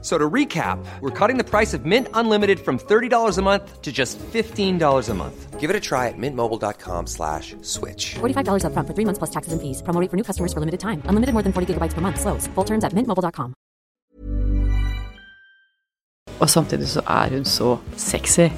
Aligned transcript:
So 0.00 0.16
to 0.16 0.30
recap, 0.30 0.78
we're 1.00 1.10
cutting 1.10 1.38
the 1.38 1.44
price 1.44 1.74
of 1.74 1.84
Mint 1.84 2.06
Unlimited 2.14 2.60
from 2.60 2.78
$30 2.78 3.36
a 3.36 3.42
month 3.42 3.82
to 3.82 3.90
just 3.90 4.16
$15 4.32 5.08
a 5.08 5.14
month. 5.14 5.58
Give 5.58 5.70
it 5.70 5.74
a 5.74 5.80
try 5.80 6.06
at 6.06 6.14
mintmobile.com 6.16 7.08
slash 7.08 7.56
switch. 7.62 8.14
$45 8.20 8.62
upfront 8.62 8.86
for 8.86 8.94
three 8.94 9.04
months 9.04 9.18
plus 9.18 9.30
taxes 9.30 9.52
and 9.52 9.60
fees. 9.60 9.82
Promo 9.82 10.00
rate 10.00 10.08
for 10.08 10.16
new 10.16 10.22
customers 10.22 10.52
for 10.52 10.60
limited 10.60 10.78
time. 10.78 11.02
Unlimited 11.10 11.34
more 11.34 11.42
than 11.42 11.52
40 11.52 11.74
gigabytes 11.74 11.94
per 11.94 12.00
month. 12.00 12.20
Slows. 12.20 12.46
Full 12.54 12.64
terms 12.64 12.84
at 12.84 12.94
mintmobile.com. 12.94 13.54
Og 16.40 16.50
samtidig 16.50 16.88
så 16.88 17.02
er 17.02 17.34
hun 17.34 17.44
så 17.44 17.78
sexy. 17.96 18.48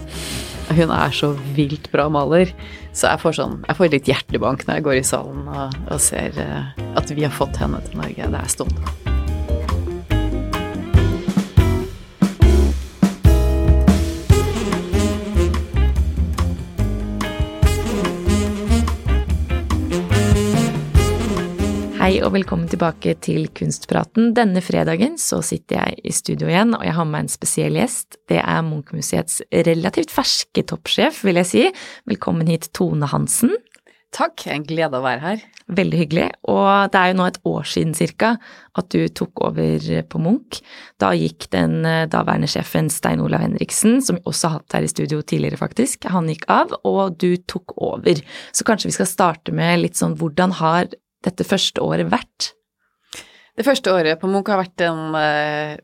Hun 0.70 0.90
er 0.92 1.10
så 1.10 1.32
vilt 1.56 1.88
bra 1.92 2.08
maler. 2.12 2.52
Så 2.92 3.08
jeg 3.08 3.22
får, 3.22 3.38
sånn, 3.40 3.62
jeg 3.64 3.78
får 3.78 3.94
litt 3.94 4.10
hjertebank 4.12 4.66
når 4.66 4.74
jeg 4.76 4.84
går 4.90 4.98
i 4.98 5.06
salen 5.06 5.48
og, 5.48 5.78
og 5.88 6.02
ser 6.04 6.36
eh, 6.36 6.84
at 7.00 7.14
vi 7.16 7.24
har 7.24 7.32
fått 7.32 7.56
henne 7.62 7.80
til 7.88 7.96
Norge. 8.02 8.28
Det 8.28 8.44
er 8.44 8.52
stående. 8.52 9.09
Hei 22.10 22.16
og 22.26 22.32
velkommen 22.34 22.66
tilbake 22.66 23.12
til 23.22 23.44
Kunstpraten. 23.54 24.32
Denne 24.34 24.58
fredagen 24.66 25.12
så 25.22 25.36
sitter 25.46 25.76
jeg 25.76 26.00
i 26.10 26.10
studio 26.10 26.48
igjen, 26.48 26.72
og 26.74 26.82
jeg 26.82 26.96
har 26.96 27.04
med 27.06 27.12
meg 27.14 27.22
en 27.22 27.30
spesiell 27.30 27.76
gjest. 27.78 28.16
Det 28.26 28.40
er 28.42 28.64
Munch-museets 28.66 29.36
relativt 29.68 30.10
ferske 30.10 30.64
toppsjef, 30.72 31.20
vil 31.22 31.38
jeg 31.38 31.46
si. 31.46 31.62
Velkommen 32.10 32.50
hit, 32.50 32.66
Tone 32.74 33.06
Hansen. 33.12 33.52
Takk, 34.10 34.42
en 34.50 34.64
glede 34.66 34.98
å 34.98 35.04
være 35.04 35.22
her. 35.22 35.44
Veldig 35.70 36.00
hyggelig. 36.00 36.24
Og 36.50 36.90
det 36.90 36.98
er 36.98 37.12
jo 37.12 37.16
nå 37.20 37.28
et 37.30 37.38
år 37.46 37.68
siden 37.76 37.94
cirka 37.94 38.32
at 38.82 38.88
du 38.90 39.04
tok 39.14 39.44
over 39.46 39.86
på 40.10 40.22
Munch. 40.24 40.58
Da 40.98 41.12
gikk 41.14 41.46
den 41.54 41.84
eh, 41.86 42.08
daværende 42.10 42.50
sjefen 42.50 42.90
Stein 42.90 43.22
Olav 43.22 43.44
Henriksen, 43.44 44.00
som 44.02 44.18
vi 44.18 44.24
også 44.26 44.50
har 44.50 44.64
hatt 44.64 44.80
her 44.80 44.88
i 44.88 44.90
studio 44.90 45.22
tidligere 45.22 45.62
faktisk, 45.62 46.10
han 46.10 46.26
gikk 46.34 46.48
av, 46.50 46.74
og 46.82 47.22
du 47.22 47.36
tok 47.46 47.76
over. 47.78 48.18
Så 48.50 48.66
kanskje 48.66 48.90
vi 48.90 48.96
skal 48.98 49.10
starte 49.12 49.54
med 49.54 49.84
litt 49.84 50.02
sånn 50.02 50.18
hvordan 50.18 50.58
har 50.58 50.90
dette 51.24 51.46
første 51.46 51.82
året 51.84 52.10
vært? 52.10 52.52
Det 53.56 53.66
første 53.66 53.92
året 53.92 54.20
på 54.20 54.28
Munch 54.30 54.48
har 54.48 54.62
vært 54.62 54.84
en 54.86 55.16
eh, 55.18 55.74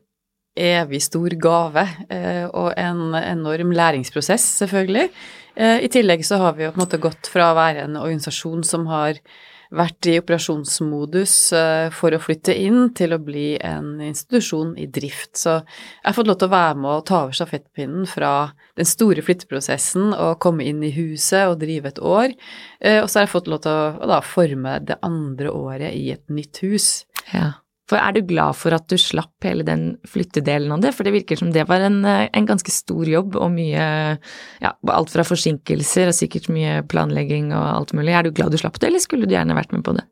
evig 0.57 1.01
stor 1.05 1.35
gave 1.37 1.83
eh, 2.09 2.45
og 2.47 2.71
en 2.79 3.13
enorm 3.19 3.73
læringsprosess, 3.77 4.45
selvfølgelig. 4.63 5.11
Eh, 5.57 5.83
I 5.85 5.91
tillegg 5.93 6.25
så 6.25 6.39
har 6.41 6.57
vi 6.57 6.65
jo 6.65 6.71
på 6.73 6.79
en 6.79 6.85
måte 6.85 7.01
gått 7.01 7.29
fra 7.29 7.51
å 7.51 7.57
være 7.57 7.85
en 7.85 7.99
organisasjon 7.99 8.65
som 8.65 8.87
har 8.89 9.21
vært 9.75 10.07
i 10.07 10.15
operasjonsmodus 10.21 11.33
eh, 11.57 11.89
for 11.95 12.15
å 12.15 12.21
flytte 12.21 12.55
inn, 12.55 12.93
til 12.97 13.15
å 13.15 13.19
bli 13.21 13.57
en 13.63 13.97
institusjon 14.03 14.75
i 14.79 14.87
drift. 14.87 15.35
Så 15.39 15.57
jeg 15.59 16.07
har 16.07 16.15
fått 16.17 16.29
lov 16.29 16.39
til 16.39 16.49
å 16.49 16.55
være 16.55 16.79
med 16.79 16.91
og 16.93 17.05
ta 17.09 17.21
over 17.25 17.37
stafettpinnen 17.37 18.07
fra 18.09 18.33
den 18.79 18.87
store 18.87 19.23
flytteprosessen 19.25 20.13
og 20.15 20.39
komme 20.43 20.67
inn 20.67 20.81
i 20.85 20.93
huset 20.95 21.49
og 21.51 21.59
drive 21.63 21.91
et 21.93 21.99
år. 21.99 22.33
Eh, 22.79 23.01
Og 23.01 23.09
så 23.09 23.19
har 23.19 23.27
jeg 23.27 23.35
fått 23.35 23.51
lov 23.51 23.63
til 23.65 23.71
å, 23.71 24.07
da 24.07 24.21
forme 24.25 24.79
det 24.87 24.99
andre 25.05 25.51
året 25.51 25.93
i 25.93 26.11
et 26.15 26.25
nytt 26.29 26.63
hus. 26.63 27.05
Ja. 27.33 27.57
For 27.87 27.95
er 28.01 28.11
du 28.17 28.21
glad 28.27 28.57
for 28.59 28.75
at 28.75 28.87
du 28.91 28.97
slapp 28.99 29.45
hele 29.47 29.63
den 29.63 29.93
flyttedelen 30.07 30.73
av 30.75 30.81
det? 30.83 30.91
For 30.95 31.07
det 31.07 31.13
virker 31.15 31.39
som 31.39 31.53
det 31.55 31.63
var 31.69 31.79
en, 31.87 32.01
eh, 32.05 32.27
en 32.35 32.45
ganske 32.49 32.71
stor 32.73 33.07
jobb 33.07 33.37
og 33.39 33.51
mye 33.55 33.85
Ja, 34.61 34.73
alt 34.91 35.09
fra 35.13 35.23
forsinkelser 35.23 36.11
og 36.11 36.17
sikkert 36.17 36.49
mye 36.51 36.81
planlegging 36.91 37.53
og 37.55 37.63
alt 37.63 37.93
mulig. 37.95 38.11
Er 38.17 38.23
du 38.27 38.31
glad 38.31 38.51
du 38.51 38.57
slapp 38.59 38.79
det, 38.79 38.89
eller 38.89 38.99
skulle 38.99 39.25
du 39.27 39.35
gjerne 39.35 39.55
vært 39.55 39.71
med 39.71 39.83
på 39.87 39.95
det? 39.95 40.03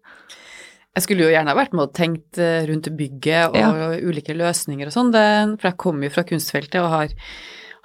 Jeg 0.95 1.03
skulle 1.03 1.25
jo 1.27 1.33
gjerne 1.33 1.55
vært 1.57 1.73
med 1.75 1.83
og 1.89 1.93
tenkt 1.93 2.37
eh, 2.39 2.63
rundt 2.69 2.87
bygget 2.95 3.49
og 3.49 3.57
Ja. 3.59 3.89
ulike 3.99 4.31
løsninger 4.31 4.87
og 4.87 4.93
sånn, 4.95 5.11
for 5.59 5.67
jeg 5.67 5.77
kommer 5.77 6.07
jo 6.07 6.15
fra 6.15 6.23
kunstfeltet 6.23 6.79
og 6.79 6.89
har, 6.89 7.09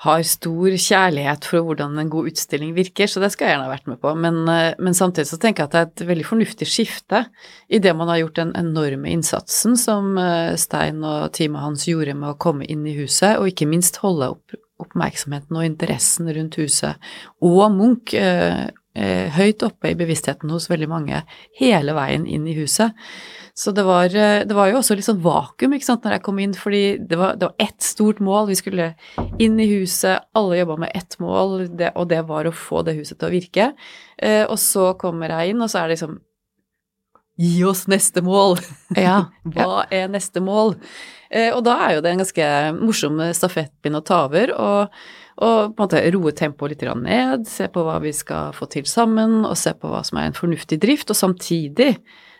har 0.00 0.22
stor 0.24 0.76
kjærlighet 0.80 1.44
for 1.44 1.66
hvordan 1.66 1.98
en 2.00 2.10
god 2.12 2.30
utstilling 2.30 2.72
virker, 2.76 3.10
så 3.10 3.20
det 3.20 3.32
skal 3.34 3.46
jeg 3.46 3.54
gjerne 3.54 3.66
ha 3.66 3.72
vært 3.74 3.90
med 3.90 4.00
på. 4.00 4.14
Men, 4.16 4.38
eh, 4.48 4.72
men 4.80 4.96
samtidig 4.96 5.28
så 5.28 5.38
tenker 5.40 5.66
jeg 5.66 5.68
at 5.68 5.74
det 5.74 5.80
er 5.80 5.90
et 5.90 6.08
veldig 6.14 6.26
fornuftig 6.28 6.68
skifte 6.68 7.26
i 7.68 7.82
det 7.84 7.92
man 7.96 8.08
har 8.08 8.22
gjort 8.22 8.40
den 8.40 8.54
enorme 8.56 9.12
innsatsen 9.12 9.76
som 9.76 10.16
eh, 10.16 10.56
Stein 10.60 11.04
og 11.04 11.34
teamet 11.36 11.66
hans 11.66 11.84
gjorde 11.90 12.16
med 12.16 12.32
å 12.32 12.40
komme 12.40 12.64
inn 12.64 12.86
i 12.88 12.96
huset, 12.96 13.36
og 13.36 13.52
ikke 13.52 13.68
minst 13.68 14.00
holde 14.04 14.32
opp 14.36 14.58
oppmerksomheten 14.80 15.58
og 15.60 15.66
interessen 15.66 16.30
rundt 16.32 16.56
huset 16.56 17.10
og 17.44 17.66
Munch 17.74 18.14
eh, 18.94 19.28
høyt 19.34 19.62
oppe 19.66 19.92
i 19.92 19.98
bevisstheten 19.98 20.50
hos 20.52 20.68
veldig 20.70 20.88
mange 20.90 21.22
hele 21.60 21.94
veien 21.96 22.26
inn 22.26 22.48
i 22.48 22.56
huset. 22.58 22.96
Så 23.54 23.74
det 23.76 23.82
var, 23.84 24.06
eh, 24.14 24.44
det 24.46 24.56
var 24.56 24.70
jo 24.70 24.78
også 24.78 24.96
litt 24.96 25.06
sånn 25.06 25.22
vakuum 25.22 25.74
ikke 25.76 25.88
sant, 25.88 26.04
når 26.04 26.16
jeg 26.16 26.24
kom 26.26 26.38
inn, 26.40 26.54
fordi 26.56 26.84
det 26.98 27.18
var, 27.20 27.36
det 27.36 27.50
var 27.50 27.66
ett 27.66 27.82
stort 27.84 28.22
mål. 28.24 28.48
Vi 28.48 28.58
skulle 28.60 28.94
inn 29.42 29.60
i 29.60 29.68
huset, 29.74 30.26
alle 30.34 30.62
jobba 30.62 30.78
med 30.86 30.94
ett 30.94 31.18
mål, 31.20 31.68
det, 31.76 31.92
og 31.94 32.08
det 32.12 32.22
var 32.28 32.48
å 32.48 32.56
få 32.56 32.84
det 32.86 32.96
huset 32.98 33.18
til 33.18 33.28
å 33.28 33.34
virke. 33.34 33.70
Eh, 34.16 34.44
og 34.46 34.58
så 34.60 34.92
kommer 35.00 35.34
jeg 35.34 35.52
inn, 35.54 35.62
og 35.62 35.70
så 35.70 35.82
er 35.82 35.88
det 35.88 35.98
liksom 35.98 36.20
Gi 37.40 37.62
oss 37.64 37.86
neste 37.88 38.20
mål! 38.20 38.58
Ja. 38.98 39.30
Hva 39.54 39.86
er 39.88 40.10
neste 40.12 40.42
mål? 40.44 40.74
Eh, 41.32 41.48
og 41.54 41.62
da 41.64 41.78
er 41.86 41.94
jo 41.94 42.02
det 42.04 42.10
en 42.12 42.20
ganske 42.20 42.48
morsom 42.76 43.22
stafettpinn 43.32 43.96
å 43.96 44.02
ta 44.04 44.26
over, 44.26 44.52
og, 44.52 44.98
og 45.40 45.72
på 45.72 45.80
en 45.80 45.86
måte 45.86 46.02
roe 46.12 46.32
tempoet 46.36 46.74
litt 46.74 46.82
ned, 47.00 47.46
se 47.48 47.68
på 47.72 47.84
hva 47.86 47.96
vi 48.02 48.12
skal 48.12 48.52
få 48.56 48.68
til 48.72 48.84
sammen, 48.88 49.40
og 49.48 49.56
se 49.56 49.72
på 49.72 49.88
hva 49.88 50.02
som 50.04 50.20
er 50.20 50.28
en 50.28 50.36
fornuftig 50.36 50.80
drift, 50.82 51.12
og 51.12 51.16
samtidig 51.16 51.94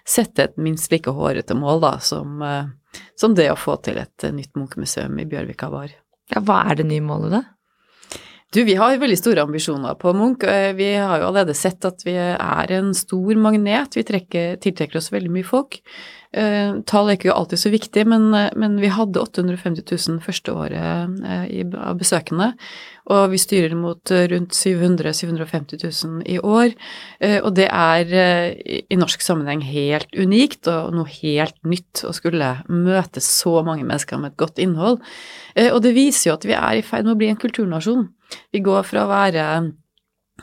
sette 0.05 0.44
et 0.44 0.61
minst 0.61 0.93
like 0.93 1.12
hårete 1.12 1.56
mål 1.56 1.81
da, 1.81 1.94
som, 2.05 2.43
eh, 2.44 3.00
som 3.16 3.34
det 3.34 3.49
å 3.53 3.59
få 3.59 3.78
til 3.84 4.00
et 4.03 4.27
eh, 4.27 4.34
nytt 4.37 4.53
Munch-museum 4.59 5.16
i 5.21 5.28
Bjørvika 5.31 5.71
var. 5.72 5.88
ja. 6.33 6.43
Hva 6.44 6.62
er 6.71 6.81
det 6.81 6.87
nye 6.91 7.05
målet, 7.05 7.38
da? 7.38 7.43
Du, 8.50 8.65
vi 8.66 8.75
har 8.75 8.97
veldig 8.99 9.15
store 9.15 9.44
ambisjoner 9.47 9.94
på 9.94 10.11
Munch. 10.19 10.43
Eh, 10.43 10.72
Vi 10.75 10.88
har 10.99 11.21
jo 11.21 11.28
allerede 11.28 11.55
sett 11.55 11.84
at 11.87 12.03
vi 12.03 12.16
er 12.19 12.72
en 12.75 12.88
stor 12.99 13.37
magnet. 13.38 13.94
Vi 13.94 14.03
trekker, 14.03 14.56
tiltrekker 14.59 14.99
oss 14.99 15.12
veldig 15.15 15.31
mye 15.31 15.47
folk. 15.47 15.77
Eh, 16.34 16.72
Tall 16.83 17.12
er 17.12 17.15
ikke 17.19 17.31
alltid 17.31 17.62
så 17.62 17.71
viktig, 17.71 18.05
men, 18.11 18.27
eh, 18.34 18.50
men 18.59 18.75
vi 18.83 18.91
hadde 18.91 19.22
850 19.22 19.87
000 19.87 20.19
første 20.27 20.50
året 20.50 21.78
av 21.78 21.94
besøkende. 22.03 22.50
Og 23.06 23.31
vi 23.31 23.38
styrer 23.38 23.78
mot 23.78 24.03
rundt 24.11 24.50
700 24.59 25.15
000-750 25.15 25.87
000 25.87 26.22
i 26.27 26.38
år. 26.43 26.75
Og 27.47 27.55
det 27.55 27.69
er 27.71 28.05
i- 28.67 28.97
norsk 28.97 29.21
sammenheng 29.22 29.62
helt 29.62 30.11
unikt 30.15 30.67
og 30.69 30.93
noe 30.94 31.06
helt 31.06 31.55
nytt 31.65 32.03
å 32.06 32.12
skulle 32.15 32.65
møte 32.69 33.21
så 33.22 33.62
mange 33.65 33.84
mennesker 33.87 34.19
med 34.19 34.32
et 34.32 34.37
godt 34.37 34.59
innhold. 34.59 35.00
Og 35.56 35.82
det 35.82 35.94
viser 35.94 36.31
jo 36.31 36.34
at 36.34 36.44
vi 36.44 36.53
er 36.55 36.78
i 36.78 36.82
ferd 36.82 37.05
med 37.05 37.15
å 37.15 37.19
bli 37.19 37.28
en 37.31 37.37
kulturnasjon. 37.37 38.09
Vi 38.52 38.62
går 38.64 38.82
fra 38.86 39.04
å 39.04 39.10
være 39.10 39.46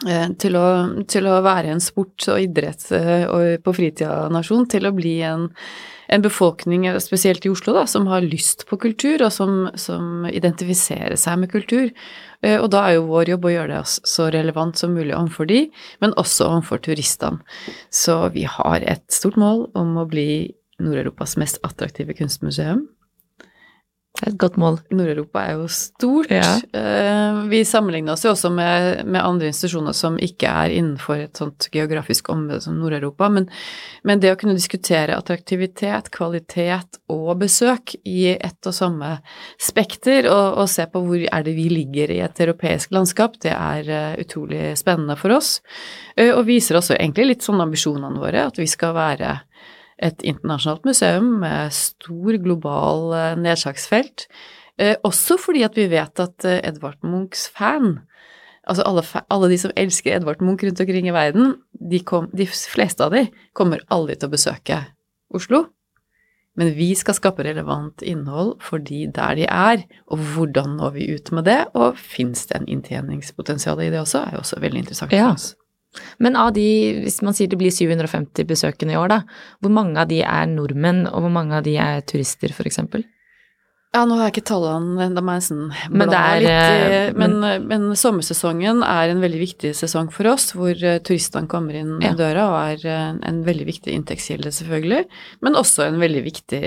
eh, 0.07 0.29
til 0.39 0.57
å, 0.59 0.67
til 1.09 1.27
å 1.29 1.41
være 1.45 1.75
en 1.75 1.83
sport 1.83 2.29
og 2.31 2.41
idrett 2.43 2.87
eh, 2.95 3.27
og 3.27 3.61
på 3.65 3.75
fritida-nasjon 3.79 4.67
til 4.71 4.89
å 4.89 4.95
bli 4.95 5.17
en, 5.27 5.47
en 6.13 6.23
befolkning, 6.23 6.87
eh, 6.89 6.99
spesielt 7.03 7.45
i 7.47 7.51
Oslo, 7.53 7.75
da, 7.77 7.85
som 7.89 8.09
har 8.11 8.25
lyst 8.25 8.67
på 8.69 8.79
kultur, 8.81 9.25
og 9.25 9.33
som, 9.35 9.69
som 9.79 10.27
identifiserer 10.29 11.17
seg 11.19 11.41
med 11.43 11.51
kultur. 11.53 11.91
Og 12.47 12.67
da 12.69 12.83
er 12.85 12.99
jo 12.99 13.07
vår 13.09 13.31
jobb 13.31 13.47
å 13.49 13.51
gjøre 13.55 13.79
det 13.79 13.95
så 14.05 14.27
relevant 14.29 14.77
som 14.77 14.91
mulig 14.93 15.15
overfor 15.17 15.47
de, 15.49 15.63
men 16.03 16.13
også 16.21 16.51
overfor 16.51 16.83
turistene. 16.85 17.41
Så 17.89 18.19
vi 18.35 18.43
har 18.45 18.85
et 18.85 19.07
stort 19.09 19.39
mål 19.41 19.65
om 19.79 19.95
å 19.97 20.05
bli 20.05 20.53
Nord-Europas 20.77 21.33
mest 21.41 21.57
attraktive 21.65 22.13
kunstmuseum. 22.13 22.85
Det 24.17 24.25
er 24.25 24.31
et 24.31 24.39
godt 24.41 24.55
mål. 24.57 24.79
Nord-Europa 24.89 25.43
er 25.45 25.59
jo 25.59 25.67
stort. 25.69 26.31
Ja. 26.33 26.55
Eh, 26.73 27.41
Vi 27.51 27.61
sammenligner 27.65 28.15
oss 28.15 28.25
jo 28.25 28.31
også 28.33 28.49
med, 28.49 29.03
med 29.05 29.21
andre 29.21 29.51
institusjoner 29.51 29.93
som 29.93 30.17
ikke 30.17 30.49
er 30.49 30.73
innenfor 30.73 31.21
et 31.21 31.37
sånt 31.37 31.69
geografisk 31.73 32.31
område 32.33 32.63
som 32.65 32.79
Nord-Europa, 32.81 33.29
men, 33.29 33.45
men 34.03 34.23
det 34.23 34.33
å 34.33 34.39
kunne 34.39 34.57
diskutere 34.57 35.15
attraktivitet, 35.17 36.09
kvalitet 36.13 36.99
og 37.13 37.37
besøk 37.43 37.93
i 38.09 38.33
ett 38.33 38.67
og 38.67 38.75
samme 38.75 39.13
spekter, 39.61 40.31
og, 40.33 40.63
og 40.63 40.71
se 40.71 40.87
på 40.89 41.03
hvor 41.05 41.21
er 41.21 41.45
det 41.45 41.53
vi 41.57 41.69
ligger 41.71 42.15
i 42.15 42.21
et 42.25 42.41
europeisk 42.43 42.97
landskap, 42.97 43.37
det 43.45 43.53
er 43.53 43.93
eh, 43.93 44.17
utrolig 44.25 44.73
spennende 44.81 45.17
for 45.19 45.37
oss, 45.37 45.57
Eh, 46.17 46.33
og 46.33 46.47
viser 46.47 46.79
også 46.79 46.97
egentlig 46.97 47.31
litt 47.31 47.45
sånn 47.45 47.61
ambisjonene 47.61 48.21
våre, 48.21 48.47
at 48.49 48.57
vi 48.59 48.67
skal 48.69 48.95
være 48.97 49.35
et 50.03 50.23
internasjonalt 50.25 50.85
museum 50.85 51.29
med 51.41 51.73
stor 51.73 52.37
global 52.43 53.13
eh, 53.17 53.37
nedslagsfelt. 53.41 54.27
Eh, 54.77 54.95
også 55.07 55.39
fordi 55.41 55.63
at 55.65 55.77
vi 55.77 55.87
vet 55.91 56.21
at 56.21 56.45
eh, 56.45 56.61
Edvard 56.67 57.01
Munchs 57.05 57.47
fan, 57.49 57.99
altså 58.67 58.85
alle, 58.85 59.05
alle 59.33 59.49
de 59.49 59.57
som 59.61 59.73
elsker 59.75 60.15
Edvard 60.15 60.43
Munch 60.43 60.65
rundt 60.65 60.83
omkring 60.83 61.09
i 61.09 61.15
verden, 61.15 61.55
de, 61.73 62.03
kom, 62.05 62.29
de 62.33 62.45
fleste 62.47 63.03
av 63.03 63.15
de 63.15 63.25
kommer 63.57 63.81
aldri 63.89 64.17
til 64.17 64.29
å 64.29 64.35
besøke 64.37 64.83
Oslo. 65.33 65.65
Men 66.57 66.71
vi 66.73 66.89
skal 66.97 67.13
skape 67.13 67.45
relevant 67.45 68.01
innhold 68.01 68.55
for 68.65 68.81
de 68.81 69.03
der 69.13 69.35
de 69.37 69.45
er, 69.45 69.83
og 70.09 70.23
hvordan 70.33 70.77
når 70.79 70.95
vi 70.95 71.11
ut 71.13 71.29
med 71.37 71.45
det, 71.45 71.59
og 71.77 71.99
fins 72.01 72.47
det 72.49 72.57
en 72.57 72.69
inntjeningspotensial 72.77 73.81
i 73.85 73.91
det 73.93 74.01
også, 74.01 74.23
er 74.25 74.37
jo 74.37 74.41
også 74.41 74.61
veldig 74.63 74.85
interessant 74.85 75.13
for 75.13 75.35
oss. 75.35 75.51
Men 76.21 76.35
av 76.37 76.51
de, 76.53 76.65
hvis 77.05 77.21
man 77.25 77.33
sier 77.33 77.49
det 77.49 77.57
blir 77.57 77.71
750 77.73 78.45
besøkende 78.49 78.93
i 78.93 78.99
år, 78.99 79.07
da, 79.09 79.19
hvor 79.63 79.73
mange 79.73 79.97
av 80.01 80.09
de 80.11 80.21
er 80.21 80.49
nordmenn, 80.51 81.05
og 81.09 81.23
hvor 81.25 81.33
mange 81.33 81.55
av 81.57 81.63
de 81.65 81.77
er 81.81 82.01
turister, 82.05 82.53
eksempel? 82.69 83.05
Ja, 83.95 84.01
nå 84.05 84.17
har 84.19 84.27
jeg 84.27 84.33
ikke 84.35 84.49
tallene, 84.51 85.07
må 85.23 85.33
jeg 85.37 85.39
nesten 85.39 85.61
Men 85.95 86.11
er, 86.13 86.41
litt. 86.43 86.49
eh, 86.51 87.13
Men, 87.17 87.37
men 87.71 87.85
sommersesongen 87.97 88.83
er 88.85 89.13
en 89.13 89.21
veldig 89.23 89.39
viktig 89.41 89.71
sesong 89.79 90.11
for 90.13 90.27
oss, 90.33 90.51
hvor 90.53 90.75
eh, 90.75 90.99
turistene 91.07 91.47
kommer 91.49 91.73
inn 91.79 91.95
Ja. 92.03 92.11
døra 92.19 92.49
og 92.51 92.57
er 92.75 92.83
eh, 92.85 93.15
en 93.31 93.39
veldig 93.47 93.65
viktig 93.65 93.95
inntektskilde, 93.95 94.51
selvfølgelig, 94.53 95.05
men 95.41 95.55
også 95.57 95.87
en 95.87 95.99
veldig 96.03 96.23
viktig 96.27 96.61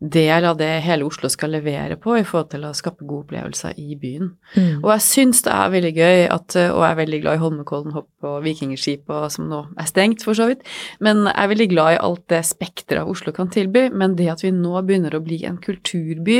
del 0.00 0.44
av 0.44 0.58
det 0.60 0.68
hele 0.84 1.06
Oslo 1.06 1.28
skal 1.32 1.54
levere 1.56 1.96
på 2.00 2.18
i 2.18 2.24
forhold 2.26 2.50
til 2.52 2.66
å 2.68 2.72
skape 2.76 3.06
gode 3.06 3.26
opplevelser 3.26 3.78
i 3.80 3.96
byen. 3.96 4.34
Mm. 4.54 4.82
Og 4.82 4.90
jeg 4.92 5.04
syns 5.06 5.40
det 5.46 5.54
er 5.54 5.72
veldig 5.72 5.92
gøy 5.96 6.20
at, 6.26 6.56
og 6.60 6.82
jeg 6.82 6.90
er 6.90 6.98
veldig 7.00 7.20
glad 7.22 7.38
i 7.38 7.42
Holmenkollen 7.42 7.96
hopp 7.96 8.28
og 8.28 8.42
Vikingskip 8.44 9.08
og 9.12 9.28
som 9.32 9.48
nå 9.50 9.62
er 9.80 9.88
stengt, 9.88 10.24
for 10.26 10.36
så 10.36 10.50
vidt, 10.50 10.64
men 11.04 11.24
jeg 11.24 11.36
er 11.42 11.52
veldig 11.52 11.68
glad 11.72 11.94
i 11.94 12.00
alt 12.08 12.24
det 12.32 12.42
spekteret 12.48 13.04
av 13.04 13.12
Oslo 13.12 13.32
kan 13.36 13.50
tilby, 13.52 13.86
men 13.92 14.18
det 14.18 14.28
at 14.32 14.44
vi 14.44 14.52
nå 14.54 14.74
begynner 14.86 15.16
å 15.16 15.22
bli 15.24 15.40
en 15.48 15.58
kulturby, 15.62 16.38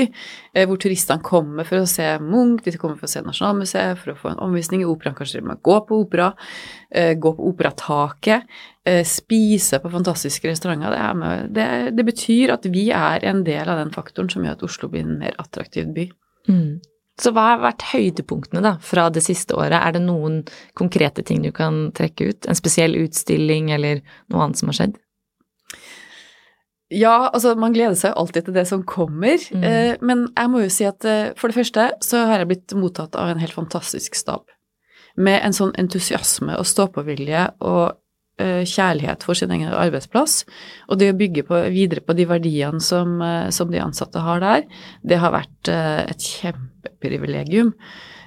eh, 0.53 0.67
hvor 0.69 0.81
turistene 0.83 1.25
kommer 1.25 1.69
for 1.69 1.83
å 1.83 1.91
se 1.91 2.09
Munch, 2.23 2.65
de 2.67 2.77
kommer 2.81 3.01
for 3.01 3.09
å 3.09 3.15
se 3.15 3.25
Nasjonalmuseet, 3.25 4.03
for 4.03 4.13
å 4.13 4.21
få 4.21 4.33
en 4.35 4.43
omvisning 4.47 4.85
i 4.85 4.89
operaen, 4.89 5.17
kanskje 5.17 5.41
de 5.41 5.49
må 5.49 5.59
gå 5.65 5.81
på 5.89 6.03
opera, 6.05 6.33
eh, 6.91 7.15
gå 7.15 7.33
på 7.37 7.53
operataket, 7.53 8.45
spise 9.07 9.81
på 9.83 9.91
fantastiske 9.91 10.49
restauranter, 10.51 10.93
det, 10.95 10.99
er 11.03 11.15
med, 11.19 11.49
det, 11.57 11.69
det 11.99 12.05
betyr 12.07 12.53
at 12.55 12.69
vi 12.71 12.89
er 12.95 13.25
en 13.27 13.41
del 13.47 13.69
av 13.69 13.81
den 13.81 13.91
faktoren 13.95 14.31
som 14.31 14.45
gjør 14.47 14.59
at 14.59 14.63
Oslo 14.69 14.89
blir 14.93 15.03
en 15.07 15.19
mer 15.19 15.35
attraktiv 15.43 15.89
by. 15.97 16.05
Mm. 16.49 16.77
Så 17.19 17.33
hva 17.33 17.47
har 17.55 17.63
vært 17.65 17.87
høydepunktene 17.95 18.61
da, 18.61 18.75
fra 18.85 19.09
det 19.11 19.23
siste 19.25 19.57
året? 19.57 19.79
Er 19.81 19.97
det 19.97 20.03
noen 20.05 20.43
konkrete 20.77 21.25
ting 21.25 21.41
du 21.43 21.51
kan 21.57 21.87
trekke 21.97 22.29
ut? 22.31 22.47
En 22.47 22.59
spesiell 22.59 22.95
utstilling 23.01 23.71
eller 23.73 24.03
noe 24.29 24.45
annet 24.45 24.61
som 24.61 24.69
har 24.69 24.77
skjedd? 24.83 24.99
Ja, 26.93 27.31
altså 27.35 27.57
man 27.59 27.75
gleder 27.75 27.97
seg 27.99 28.13
jo 28.13 28.21
alltid 28.23 28.47
til 28.47 28.55
det 28.55 28.67
som 28.69 28.85
kommer, 28.87 29.41
Mm. 29.51 29.65
eh, 29.65 29.97
men 30.01 30.29
jeg 30.37 30.51
må 30.51 30.61
jo 30.63 30.69
si 30.71 30.85
at 30.85 31.05
eh, 31.05 31.33
for 31.37 31.49
det 31.49 31.57
første 31.57 31.91
så 32.01 32.27
har 32.27 32.39
jeg 32.39 32.49
blitt 32.53 32.75
mottatt 32.79 33.17
av 33.17 33.29
en 33.33 33.41
helt 33.43 33.57
fantastisk 33.57 34.15
stab. 34.15 34.45
Med 35.17 35.41
en 35.43 35.53
sånn 35.53 35.73
entusiasme 35.75 36.55
og 36.59 36.67
stå-på-vilje 36.69 37.49
og 37.61 37.91
eh, 37.91 37.97
kjærlighet 38.39 39.23
for 39.25 39.39
sin 39.39 39.51
egen 39.55 39.73
arbeidsplass. 39.73 40.45
Og 40.91 40.99
det 41.01 41.13
å 41.13 41.17
bygge 41.17 41.47
på, 41.49 41.61
videre 41.73 42.03
på 42.05 42.17
de 42.19 42.27
verdiene 42.29 42.81
som, 42.85 43.17
eh, 43.23 43.49
som 43.55 43.71
de 43.73 43.81
ansatte 43.81 44.21
har 44.21 44.43
der, 44.45 44.67
det 45.03 45.19
har 45.23 45.33
vært 45.33 45.73
eh, 45.73 46.05
et 46.11 46.29
kjempeprivilegium. 46.41 47.73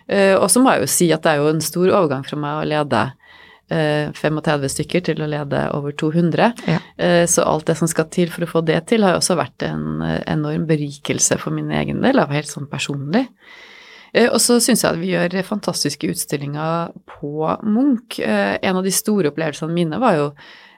Eh, 0.09 0.35
og 0.35 0.49
så 0.49 0.61
må 0.63 0.73
jeg 0.73 0.85
jo 0.85 0.91
si 0.95 1.11
at 1.13 1.23
det 1.25 1.35
er 1.35 1.43
jo 1.43 1.53
en 1.53 1.61
stor 1.61 1.91
overgang 1.93 2.25
fra 2.25 2.39
meg 2.41 2.57
å 2.57 2.67
lede 2.71 3.03
eh, 3.69 4.09
35 4.17 4.67
stykker 4.73 5.05
til 5.05 5.21
å 5.21 5.29
lede 5.29 5.63
over 5.77 5.93
200. 5.93 6.51
Ja. 6.65 6.79
Eh, 6.97 7.25
Så 7.29 7.45
alt 7.45 7.69
det 7.69 7.77
som 7.77 7.87
skal 7.91 8.09
til 8.09 8.33
for 8.33 8.47
å 8.47 8.49
få 8.49 8.65
det 8.65 8.81
til, 8.89 9.05
har 9.05 9.13
jo 9.13 9.21
også 9.21 9.37
vært 9.37 9.67
en 9.69 10.01
eh, 10.01 10.23
enorm 10.25 10.65
berikelse 10.69 11.37
for 11.37 11.53
min 11.53 11.69
egen 11.71 12.01
del, 12.01 12.17
av 12.19 12.33
helt 12.33 12.49
sånn 12.49 12.69
personlig. 12.71 13.27
Eh, 14.13 14.29
Og 14.29 14.39
så 14.41 14.59
syns 14.63 14.83
jeg 14.83 14.91
at 14.93 14.99
vi 15.01 15.11
gjør 15.13 15.37
fantastiske 15.47 16.09
utstillinger 16.11 16.93
på 17.19 17.49
Munch. 17.63 18.19
Eh, 18.19 18.57
En 18.61 18.79
av 18.79 18.83
de 18.83 18.93
store 18.93 19.31
opplevelsene 19.31 19.73
mine 19.73 19.99
var 20.01 20.17
jo 20.17 20.27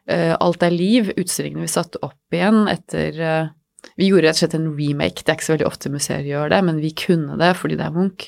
eh, 0.07 0.35
Alt 0.39 0.63
er 0.63 0.75
liv, 0.75 1.13
utstillingene 1.17 1.67
vi 1.67 1.71
satte 1.71 2.01
opp 2.01 2.35
igjen 2.35 2.67
etter 2.71 3.51
Vi 3.97 4.09
gjorde 4.09 4.27
rett 4.27 4.37
og 4.37 4.43
slett 4.43 4.59
en 4.59 4.73
remake, 4.77 5.23
det 5.23 5.29
er 5.29 5.39
ikke 5.39 5.47
så 5.47 5.55
veldig 5.55 5.67
ofte 5.67 5.89
museer 5.89 6.27
gjør 6.27 6.51
det, 6.53 6.59
men 6.63 6.77
vi 6.83 6.91
kunne 6.93 7.37
det 7.39 7.55
fordi 7.57 7.79
det 7.79 7.87
er 7.87 7.95
Munch. 7.95 8.27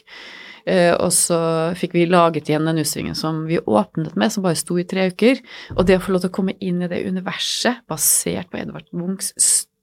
Og 0.66 1.12
så 1.14 1.38
fikk 1.78 1.94
vi 1.94 2.08
laget 2.10 2.50
igjen 2.50 2.66
den 2.66 2.80
utstillingen 2.82 3.16
som 3.20 3.44
vi 3.46 3.60
åpnet 3.60 4.16
med, 4.18 4.32
som 4.34 4.42
bare 4.44 4.58
sto 4.58 4.80
i 4.80 4.86
tre 4.88 5.10
uker. 5.12 5.44
Og 5.76 5.86
det 5.86 6.00
å 6.00 6.02
få 6.02 6.16
lov 6.16 6.24
til 6.24 6.32
å 6.32 6.36
komme 6.40 6.56
inn 6.58 6.82
i 6.82 6.90
det 6.90 7.04
universet 7.06 7.84
basert 7.92 8.50
på 8.50 8.64
Edvard 8.64 8.90
Munchs 8.96 9.34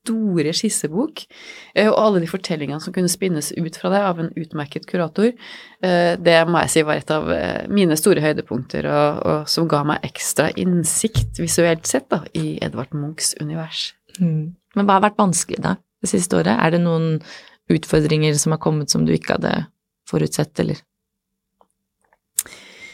store 0.00 0.52
skissebok, 0.56 1.24
eh, 1.74 1.88
og 1.88 1.98
alle 2.00 2.22
de 2.22 2.30
fortellingene 2.30 2.80
som 2.82 2.94
kunne 2.94 3.10
spinnes 3.12 3.52
ut 3.52 3.76
fra 3.76 3.92
det 3.92 4.00
av 4.06 4.20
en 4.22 4.30
utmerket 4.38 4.86
kurator, 4.88 5.32
eh, 5.82 6.14
det 6.16 6.38
må 6.48 6.62
jeg 6.64 6.72
si 6.74 6.84
var 6.86 7.00
et 7.00 7.12
av 7.14 7.30
eh, 7.34 7.68
mine 7.68 7.96
store 8.00 8.24
høydepunkter, 8.24 8.88
og, 8.88 9.20
og 9.26 9.50
som 9.50 9.68
ga 9.70 9.82
meg 9.92 10.06
ekstra 10.08 10.50
innsikt 10.60 11.40
visuelt 11.42 11.86
sett 11.88 12.08
da, 12.12 12.22
i 12.34 12.58
Edvard 12.64 12.94
Munchs 12.96 13.34
univers. 13.40 13.90
Mm. 14.18 14.56
Men 14.76 14.86
hva 14.86 14.98
har 14.98 15.08
vært 15.08 15.20
vanskelig 15.20 15.62
da, 15.64 15.76
det 16.00 16.12
siste 16.12 16.38
året? 16.40 16.56
Er 16.56 16.74
det 16.74 16.84
noen 16.84 17.18
utfordringer 17.70 18.38
som 18.40 18.56
har 18.56 18.62
kommet 18.62 18.90
som 18.90 19.04
du 19.06 19.12
ikke 19.14 19.36
hadde 19.36 19.54
forutsett, 20.10 20.54
eller? 20.62 20.80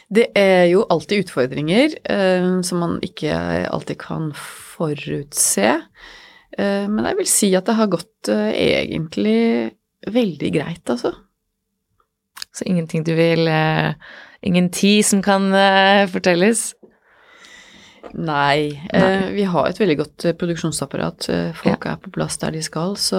Det 0.07 0.29
er 0.39 0.69
jo 0.71 0.85
alltid 0.93 1.25
utfordringer 1.25 1.97
eh, 2.07 2.53
som 2.67 2.83
man 2.83 3.01
ikke 3.03 3.35
alltid 3.73 3.99
kan 3.99 4.31
forutse. 4.37 5.73
Eh, 6.57 6.87
men 6.89 7.05
jeg 7.11 7.19
vil 7.21 7.29
si 7.29 7.51
at 7.57 7.69
det 7.69 7.77
har 7.77 7.93
gått 7.93 8.31
eh, 8.33 8.51
egentlig 8.81 9.73
veldig 10.13 10.53
greit, 10.55 10.85
altså. 10.93 11.13
Så 12.57 12.65
ingenting 12.69 13.05
du 13.05 13.13
vil 13.17 13.49
eh, 13.51 13.93
Ingen 14.47 14.69
tid 14.71 15.03
som 15.03 15.23
kan 15.25 15.49
fortelles? 16.13 16.69
Nei. 18.15 18.77
Nei. 18.93 19.31
vi 19.35 19.47
har 19.49 19.67
et 19.67 19.81
veldig 19.81 19.97
godt 19.99 20.27
produksjonsapparat. 20.39 21.27
Folk 21.27 21.57
folk 21.65 21.87
er 21.89 21.97
på 22.05 22.13
plass 22.15 22.37
der 22.39 22.55
de 22.55 22.61
skal. 22.63 22.95
Så 23.01 23.19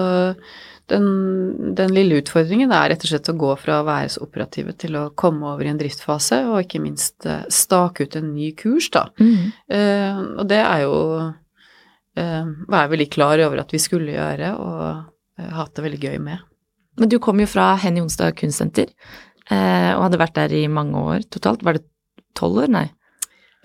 den, 0.88 1.74
den 1.76 1.92
lille 1.92 2.22
utfordringen 2.22 2.72
er 2.72 2.94
rett 2.94 3.04
og 3.04 3.10
slett 3.10 3.28
å 3.28 3.36
gå 3.42 3.50
fra 3.60 3.82
å 3.82 3.88
være 3.90 4.14
så 4.14 4.22
operative 4.24 4.72
til 4.78 4.96
å 4.96 5.10
komme 5.18 5.50
over 5.50 5.66
i 5.66 5.72
en 5.74 5.82
driftsfase, 5.82 6.38
og 6.48 6.62
ikke 6.62 6.80
minst 6.86 7.28
stake 7.52 8.06
ut 8.06 8.16
en 8.16 8.30
ny 8.32 8.54
kurs, 8.56 8.88
da. 8.94 9.08
Mm. 9.18 10.38
Og 10.38 10.48
det 10.48 10.62
er 10.62 10.86
jo 10.86 10.96
var 12.68 12.84
jeg 12.84 12.92
veldig 12.94 13.08
klar 13.14 13.42
over 13.46 13.62
at 13.62 13.72
vi 13.74 13.80
skulle 13.82 14.14
gjøre, 14.16 14.52
og 14.58 14.84
eh, 15.40 15.50
hatt 15.56 15.74
det 15.76 15.86
veldig 15.86 16.02
gøy 16.02 16.18
med. 16.24 16.44
Men 16.98 17.12
du 17.12 17.18
kom 17.22 17.40
jo 17.40 17.46
fra 17.50 17.72
Henny 17.78 18.02
Onsdag 18.02 18.36
kunstsenter, 18.38 18.90
eh, 19.50 19.90
og 19.94 20.06
hadde 20.06 20.20
vært 20.20 20.38
der 20.38 20.54
i 20.58 20.66
mange 20.72 20.98
år 20.98 21.26
totalt. 21.30 21.64
Var 21.66 21.78
det 21.78 21.86
tolv 22.38 22.64
år? 22.64 22.72
Nei. 22.74 22.86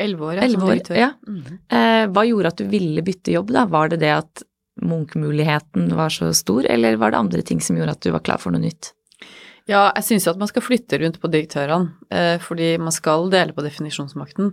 Elleve 0.02 0.26
år, 0.30 0.40
ja, 0.40 0.48
Elleve 0.48 0.60
som 0.60 0.68
år, 0.68 0.74
direktør. 0.74 0.98
ja. 0.98 1.12
Mm. 1.28 1.60
Eh, 1.78 2.06
hva 2.14 2.26
gjorde 2.26 2.54
at 2.54 2.62
du 2.62 2.66
ville 2.70 3.06
bytte 3.06 3.34
jobb, 3.36 3.54
da? 3.54 3.68
Var 3.70 3.94
det 3.94 4.02
det 4.04 4.14
at 4.16 4.44
Munch-muligheten 4.82 5.92
var 5.94 6.10
så 6.10 6.32
stor, 6.34 6.66
eller 6.66 6.98
var 6.98 7.14
det 7.14 7.22
andre 7.22 7.44
ting 7.46 7.62
som 7.62 7.78
gjorde 7.78 7.94
at 7.94 8.02
du 8.02 8.10
var 8.14 8.24
klar 8.26 8.42
for 8.42 8.54
noe 8.54 8.64
nytt? 8.64 8.92
Ja, 9.70 9.92
jeg 9.96 10.04
syns 10.08 10.26
jo 10.28 10.34
at 10.34 10.42
man 10.42 10.50
skal 10.50 10.66
flytte 10.66 10.98
rundt 11.00 11.22
på 11.22 11.30
direktørene, 11.32 11.94
eh, 12.12 12.36
fordi 12.42 12.74
man 12.82 12.92
skal 12.92 13.30
dele 13.32 13.56
på 13.56 13.64
definisjonsmakten. 13.64 14.52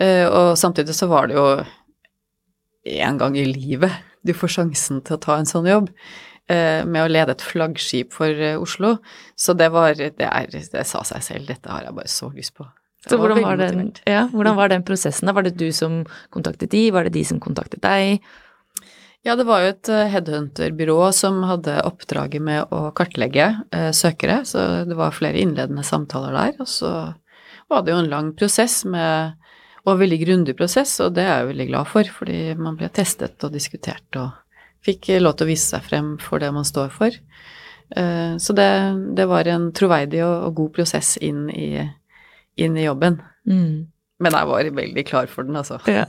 Eh, 0.00 0.24
og 0.24 0.54
samtidig 0.56 0.94
så 0.96 1.10
var 1.10 1.28
det 1.28 1.36
jo 1.36 1.44
en 2.98 3.18
gang 3.20 3.36
i 3.38 3.46
livet 3.46 3.92
du 4.26 4.34
får 4.36 4.52
sjansen 4.58 5.00
til 5.06 5.16
å 5.16 5.22
ta 5.22 5.38
en 5.40 5.48
sånn 5.48 5.68
jobb. 5.70 5.86
eh, 6.50 6.84
Med 6.84 7.04
å 7.06 7.08
lede 7.08 7.32
et 7.32 7.44
flaggskip 7.46 8.12
for 8.12 8.28
eh, 8.28 8.58
Oslo. 8.60 8.98
Så 9.36 9.54
det 9.56 9.70
var 9.72 9.94
det, 9.94 10.12
er, 10.18 10.50
det 10.50 10.84
sa 10.86 11.02
seg 11.06 11.22
selv, 11.22 11.46
dette 11.48 11.70
har 11.70 11.86
jeg 11.86 11.96
bare 11.96 12.08
så 12.10 12.28
lyst 12.34 12.54
på. 12.58 12.66
Så 13.08 13.16
hvordan 13.16 13.40
var, 13.40 13.56
den, 13.56 13.94
ja, 14.04 14.26
hvordan 14.28 14.58
var 14.58 14.68
den 14.68 14.82
prosessen? 14.84 15.24
da? 15.24 15.32
Var 15.32 15.46
det 15.46 15.54
du 15.56 15.70
som 15.72 16.02
kontaktet 16.28 16.70
de, 16.74 16.90
var 16.92 17.06
det 17.08 17.14
de 17.14 17.22
som 17.24 17.40
kontaktet 17.40 17.80
deg? 17.80 18.20
Ja, 19.24 19.36
det 19.36 19.46
var 19.48 19.62
jo 19.64 19.70
et 19.72 19.88
eh, 19.88 20.08
headhunterbyrå 20.12 20.98
som 21.16 21.40
hadde 21.48 21.78
oppdraget 21.88 22.44
med 22.44 22.68
å 22.72 22.90
kartlegge 22.96 23.48
eh, 23.72 23.88
søkere, 23.96 24.42
så 24.48 24.84
det 24.88 24.96
var 24.96 25.16
flere 25.16 25.40
innledende 25.40 25.84
samtaler 25.84 26.36
der. 26.36 26.54
Og 26.60 26.68
så 26.68 26.92
var 27.72 27.84
det 27.84 27.92
jo 27.94 28.02
en 28.02 28.12
lang 28.12 28.30
prosess 28.36 28.82
med 28.84 29.36
og 29.86 30.00
veldig 30.00 30.18
grundig 30.24 30.56
prosess, 30.58 30.98
og 31.00 31.14
det 31.16 31.24
er 31.24 31.40
jeg 31.40 31.50
veldig 31.54 31.68
glad 31.70 31.88
for, 31.88 32.10
fordi 32.20 32.40
man 32.60 32.76
ble 32.76 32.90
testet 32.92 33.46
og 33.46 33.54
diskutert 33.54 34.18
og 34.20 34.34
fikk 34.84 35.12
lov 35.20 35.36
til 35.36 35.46
å 35.46 35.50
vise 35.50 35.72
seg 35.74 35.86
frem 35.86 36.12
for 36.20 36.42
det 36.42 36.50
man 36.56 36.66
står 36.68 36.92
for. 36.94 37.16
Eh, 37.96 38.36
Så 38.36 38.56
det, 38.56 38.70
det 39.16 39.26
var 39.28 39.48
en 39.48 39.70
troverdig 39.76 40.22
og, 40.24 40.36
og 40.48 40.54
god 40.60 40.74
prosess 40.78 41.16
inn 41.16 41.48
i, 41.50 41.80
inn 42.60 42.76
i 42.76 42.86
jobben. 42.86 43.20
Mm. 43.48 43.88
Men 44.20 44.36
jeg 44.36 44.48
var 44.50 44.72
veldig 44.76 45.04
klar 45.08 45.28
for 45.32 45.48
den, 45.48 45.56
altså. 45.56 45.78
Ja. 45.88 46.04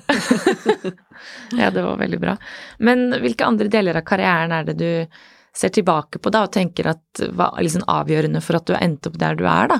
ja, 1.61 1.69
det 1.71 1.83
var 1.83 1.99
veldig 1.99 2.19
bra. 2.19 2.35
Men 2.83 3.07
hvilke 3.23 3.47
andre 3.47 3.71
deler 3.71 4.01
av 4.01 4.07
karrieren 4.07 4.51
er 4.51 4.67
det 4.67 4.75
du 4.81 5.21
ser 5.55 5.71
tilbake 5.71 6.19
på 6.19 6.31
da, 6.31 6.45
og 6.47 6.51
tenker 6.51 6.91
at 6.91 7.23
var 7.35 7.55
liksom 7.59 7.87
avgjørende 7.91 8.41
for 8.43 8.59
at 8.59 8.67
du 8.67 8.75
endte 8.75 9.11
opp 9.11 9.17
der 9.19 9.39
du 9.39 9.45
er, 9.47 9.71
da? 9.71 9.79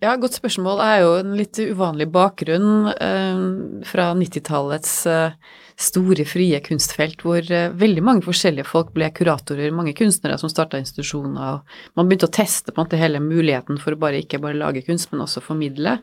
Ja, 0.00 0.14
godt 0.16 0.38
spørsmål. 0.38 0.78
Det 0.80 0.84
er 0.88 1.02
jo 1.02 1.08
en 1.18 1.32
litt 1.36 1.58
uvanlig 1.60 2.06
bakgrunn 2.08 2.88
eh, 2.94 3.40
fra 3.84 4.06
90-tallets 4.16 4.94
eh, 5.12 5.34
store, 5.76 6.24
frie 6.24 6.56
kunstfelt, 6.64 7.20
hvor 7.20 7.44
eh, 7.44 7.66
veldig 7.76 8.04
mange 8.06 8.24
forskjellige 8.24 8.64
folk 8.64 8.94
ble 8.96 9.10
kuratorer, 9.12 9.68
mange 9.76 9.92
kunstnere 9.98 10.38
som 10.40 10.48
starta 10.48 10.80
institusjoner, 10.80 11.58
og 11.58 12.00
man 12.00 12.08
begynte 12.08 12.30
å 12.30 12.32
teste 12.32 12.72
på 12.72 12.80
en 12.80 12.86
måte 12.86 13.00
hele 13.00 13.20
muligheten 13.20 13.76
for 13.82 13.92
å 13.92 14.00
bare 14.00 14.22
ikke 14.24 14.40
bare 14.40 14.56
lage 14.62 14.86
kunst, 14.88 15.10
men 15.12 15.26
også 15.26 15.44
formidle. 15.44 15.98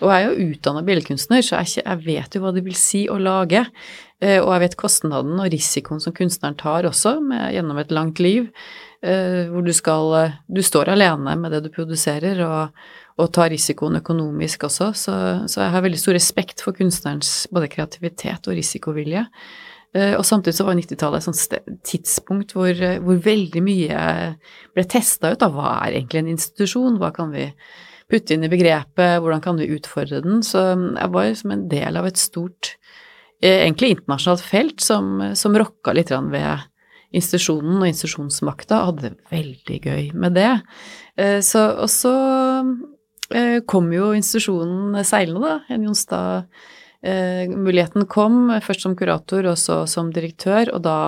Og 0.00 0.10
jeg 0.10 0.26
er 0.26 0.26
jo 0.26 0.50
utdanna 0.50 0.82
billedkunstner, 0.90 1.46
så 1.46 1.62
jeg, 1.62 1.84
jeg, 1.84 2.02
vet 2.02 2.34
jo 2.34 2.42
hva 2.42 2.54
det 2.56 2.66
vil 2.66 2.76
si 2.78 3.04
å 3.06 3.20
lage. 3.22 3.62
Eh, 4.26 4.40
og 4.40 4.50
jeg 4.56 4.66
vet 4.66 4.78
kostnaden 4.82 5.38
og 5.38 5.54
risikoen 5.54 6.02
som 6.02 6.18
kunstneren 6.18 6.58
tar 6.58 6.90
også, 6.90 7.20
med, 7.22 7.52
gjennom 7.54 7.78
et 7.78 7.94
langt 7.94 8.18
liv, 8.18 8.50
eh, 9.06 9.46
hvor 9.54 9.62
du 9.62 9.74
skal 9.76 10.14
eh, 10.18 10.38
Du 10.50 10.62
står 10.66 10.96
alene 10.96 11.38
med 11.38 11.54
det 11.54 11.66
du 11.66 11.70
produserer, 11.74 12.42
og 12.42 12.86
og 13.16 13.32
ta 13.32 13.46
risikoen 13.48 13.96
økonomisk 14.02 14.66
også, 14.68 14.90
så, 14.92 15.14
så, 15.48 15.62
jeg 15.62 15.72
har 15.72 15.84
veldig 15.86 16.00
stor 16.00 16.16
respekt 16.18 16.60
for 16.64 16.76
kunstnerens 16.76 17.46
både 17.54 17.70
kreativitet 17.72 18.48
og 18.50 18.56
risikovilje. 18.58 19.24
Eh, 19.96 20.12
og 20.18 20.24
samtidig 20.28 20.58
så 20.58 20.66
var 20.66 20.76
90-tallet 20.76 21.22
et 21.22 21.28
sånt 21.28 21.82
tidspunkt 21.88 22.52
hvor, 22.56 22.76
hvor, 23.00 23.20
veldig 23.24 23.62
mye 23.64 24.06
ble 24.76 24.84
testa 24.90 25.32
ut 25.32 25.44
av 25.46 25.56
hva 25.56 25.78
er 25.86 25.96
egentlig 25.96 26.22
en 26.22 26.32
institusjon, 26.34 26.98
hva 27.00 27.12
kan 27.16 27.32
vi 27.32 27.48
putte 28.10 28.36
inn 28.36 28.44
i 28.46 28.52
begrepet, 28.52 29.16
hvordan 29.22 29.40
kan 29.42 29.56
vi 29.58 29.72
utfordre 29.74 30.20
den. 30.22 30.42
Så 30.44 30.68
jeg 30.68 31.12
var 31.14 31.32
som 31.40 31.54
en 31.54 31.66
del 31.70 31.96
av 31.96 32.06
et 32.10 32.20
stort, 32.20 32.74
eh, 33.40 33.62
egentlig 33.62 33.94
internasjonalt 33.94 34.44
felt 34.44 34.84
som, 34.84 35.30
som 35.32 35.56
rokka 35.56 35.96
litt 35.96 36.12
ved 36.12 36.68
institusjonen 37.16 37.80
og 37.80 37.88
institusjonsmakta, 37.88 38.82
hadde 38.90 39.08
det 39.08 39.32
veldig 39.32 39.80
gøy 39.80 40.12
med 40.12 40.36
det. 40.36 40.52
Eh, 41.16 41.40
så, 41.40 41.64
og 41.80 41.88
så 41.88 42.12
Eh, 42.64 42.95
kom 43.66 43.92
jo 43.94 44.12
institusjonen 44.16 45.04
seilende, 45.06 45.42
da. 45.42 45.58
Henny 45.68 45.88
Jonstad 45.88 46.46
eh, 47.02 47.46
Muligheten 47.50 48.06
kom, 48.10 48.50
først 48.62 48.86
som 48.86 48.96
kurator 48.98 49.48
og 49.50 49.58
så 49.60 49.82
som 49.90 50.12
direktør, 50.14 50.72
og 50.76 50.84
da 50.86 50.98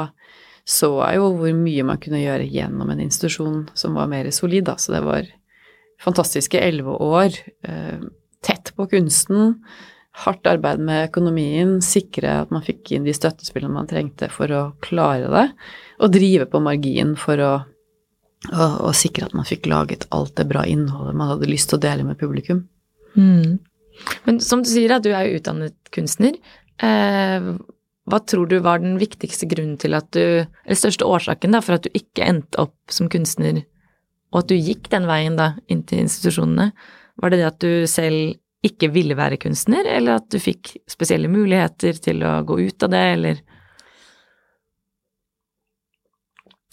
så 0.69 0.91
jeg 1.01 1.17
jo 1.17 1.29
hvor 1.39 1.55
mye 1.57 1.85
man 1.89 2.01
kunne 2.03 2.21
gjøre 2.21 2.49
gjennom 2.53 2.91
en 2.93 3.01
institusjon 3.01 3.63
som 3.79 3.95
var 3.97 4.11
mer 4.11 4.29
solid, 4.35 4.67
da. 4.69 4.77
Så 4.77 4.93
det 4.93 5.05
var 5.07 5.29
fantastiske 6.03 6.61
elleve 6.61 6.99
år. 7.03 7.39
Eh, 7.65 8.03
tett 8.45 8.75
på 8.77 8.87
kunsten, 8.91 9.57
hardt 10.25 10.47
arbeid 10.51 10.83
med 10.83 11.09
økonomien, 11.09 11.79
sikre 11.85 12.41
at 12.43 12.53
man 12.55 12.65
fikk 12.67 12.93
inn 12.95 13.07
de 13.07 13.15
støttespillene 13.15 13.75
man 13.75 13.89
trengte 13.91 14.29
for 14.33 14.53
å 14.53 14.63
klare 14.85 15.31
det, 15.33 15.47
og 16.03 16.15
drive 16.15 16.49
på 16.51 16.61
margin 16.63 17.15
for 17.19 17.43
å 17.43 17.53
og, 18.47 18.75
og, 18.87 18.93
sikre 18.95 19.27
at 19.27 19.35
man 19.35 19.47
fikk 19.49 19.67
laget 19.71 20.07
alt 20.15 20.37
det 20.39 20.47
bra 20.51 20.63
innholdet 20.69 21.17
man 21.19 21.33
hadde 21.33 21.51
lyst 21.51 21.73
til 21.73 21.81
å 21.81 21.83
dele 21.83 22.07
med 22.07 22.21
publikum. 22.21 22.63
Mm. 23.19 23.59
Men 24.29 24.39
som 24.45 24.63
du 24.63 24.71
sier, 24.71 24.95
du 25.03 25.11
er 25.11 25.27
jo 25.27 25.41
utdannet 25.41 25.75
kunstner. 25.95 26.39
Eh, 26.79 27.49
hva 28.09 28.21
tror 28.25 28.49
du 28.49 28.61
var 28.65 28.81
den 28.81 28.97
viktigste 29.01 29.49
grunnen 29.51 29.77
til 29.81 29.97
at 29.99 30.07
du 30.15 30.23
Eller 30.23 30.79
største 30.79 31.05
årsaken 31.05 31.53
da, 31.53 31.61
for 31.65 31.77
at 31.77 31.85
du 31.85 31.99
ikke 31.99 32.29
endte 32.29 32.63
opp 32.63 32.95
som 32.95 33.11
kunstner, 33.13 33.65
og 34.33 34.45
at 34.45 34.53
du 34.53 34.57
gikk 34.57 34.89
den 34.93 35.09
veien 35.09 35.37
da 35.39 35.55
inn 35.69 35.83
til 35.89 36.05
institusjonene? 36.05 36.71
Var 37.19 37.33
det 37.33 37.41
det 37.41 37.49
at 37.49 37.61
du 37.65 37.73
selv 37.91 38.39
ikke 38.67 38.91
ville 38.95 39.15
være 39.19 39.39
kunstner, 39.41 39.87
eller 39.87 40.19
at 40.19 40.31
du 40.33 40.39
fikk 40.43 40.77
spesielle 40.91 41.31
muligheter 41.31 41.99
til 42.03 42.25
å 42.27 42.41
gå 42.47 42.59
ut 42.69 42.87
av 42.87 42.93
det, 42.95 43.05
eller? 43.15 43.43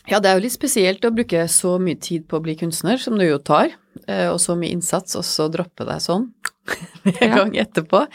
Ja, 0.10 0.20
det 0.22 0.30
er 0.30 0.38
jo 0.38 0.44
litt 0.44 0.54
spesielt 0.54 1.06
å 1.06 1.14
bruke 1.14 1.48
så 1.50 1.76
mye 1.82 1.98
tid 2.02 2.28
på 2.30 2.38
å 2.38 2.44
bli 2.46 2.56
kunstner, 2.60 3.00
som 3.02 3.18
du 3.18 3.26
jo 3.26 3.40
tar, 3.42 3.74
eh, 4.06 4.28
og 4.30 4.38
så 4.42 4.58
mye 4.58 4.76
innsats, 4.76 5.18
og 5.18 5.26
så 5.26 5.48
droppe 5.52 5.88
deg 5.88 6.04
sånn 6.04 6.28
en 7.26 7.34
gang 7.34 7.56
etterpå. 7.66 8.06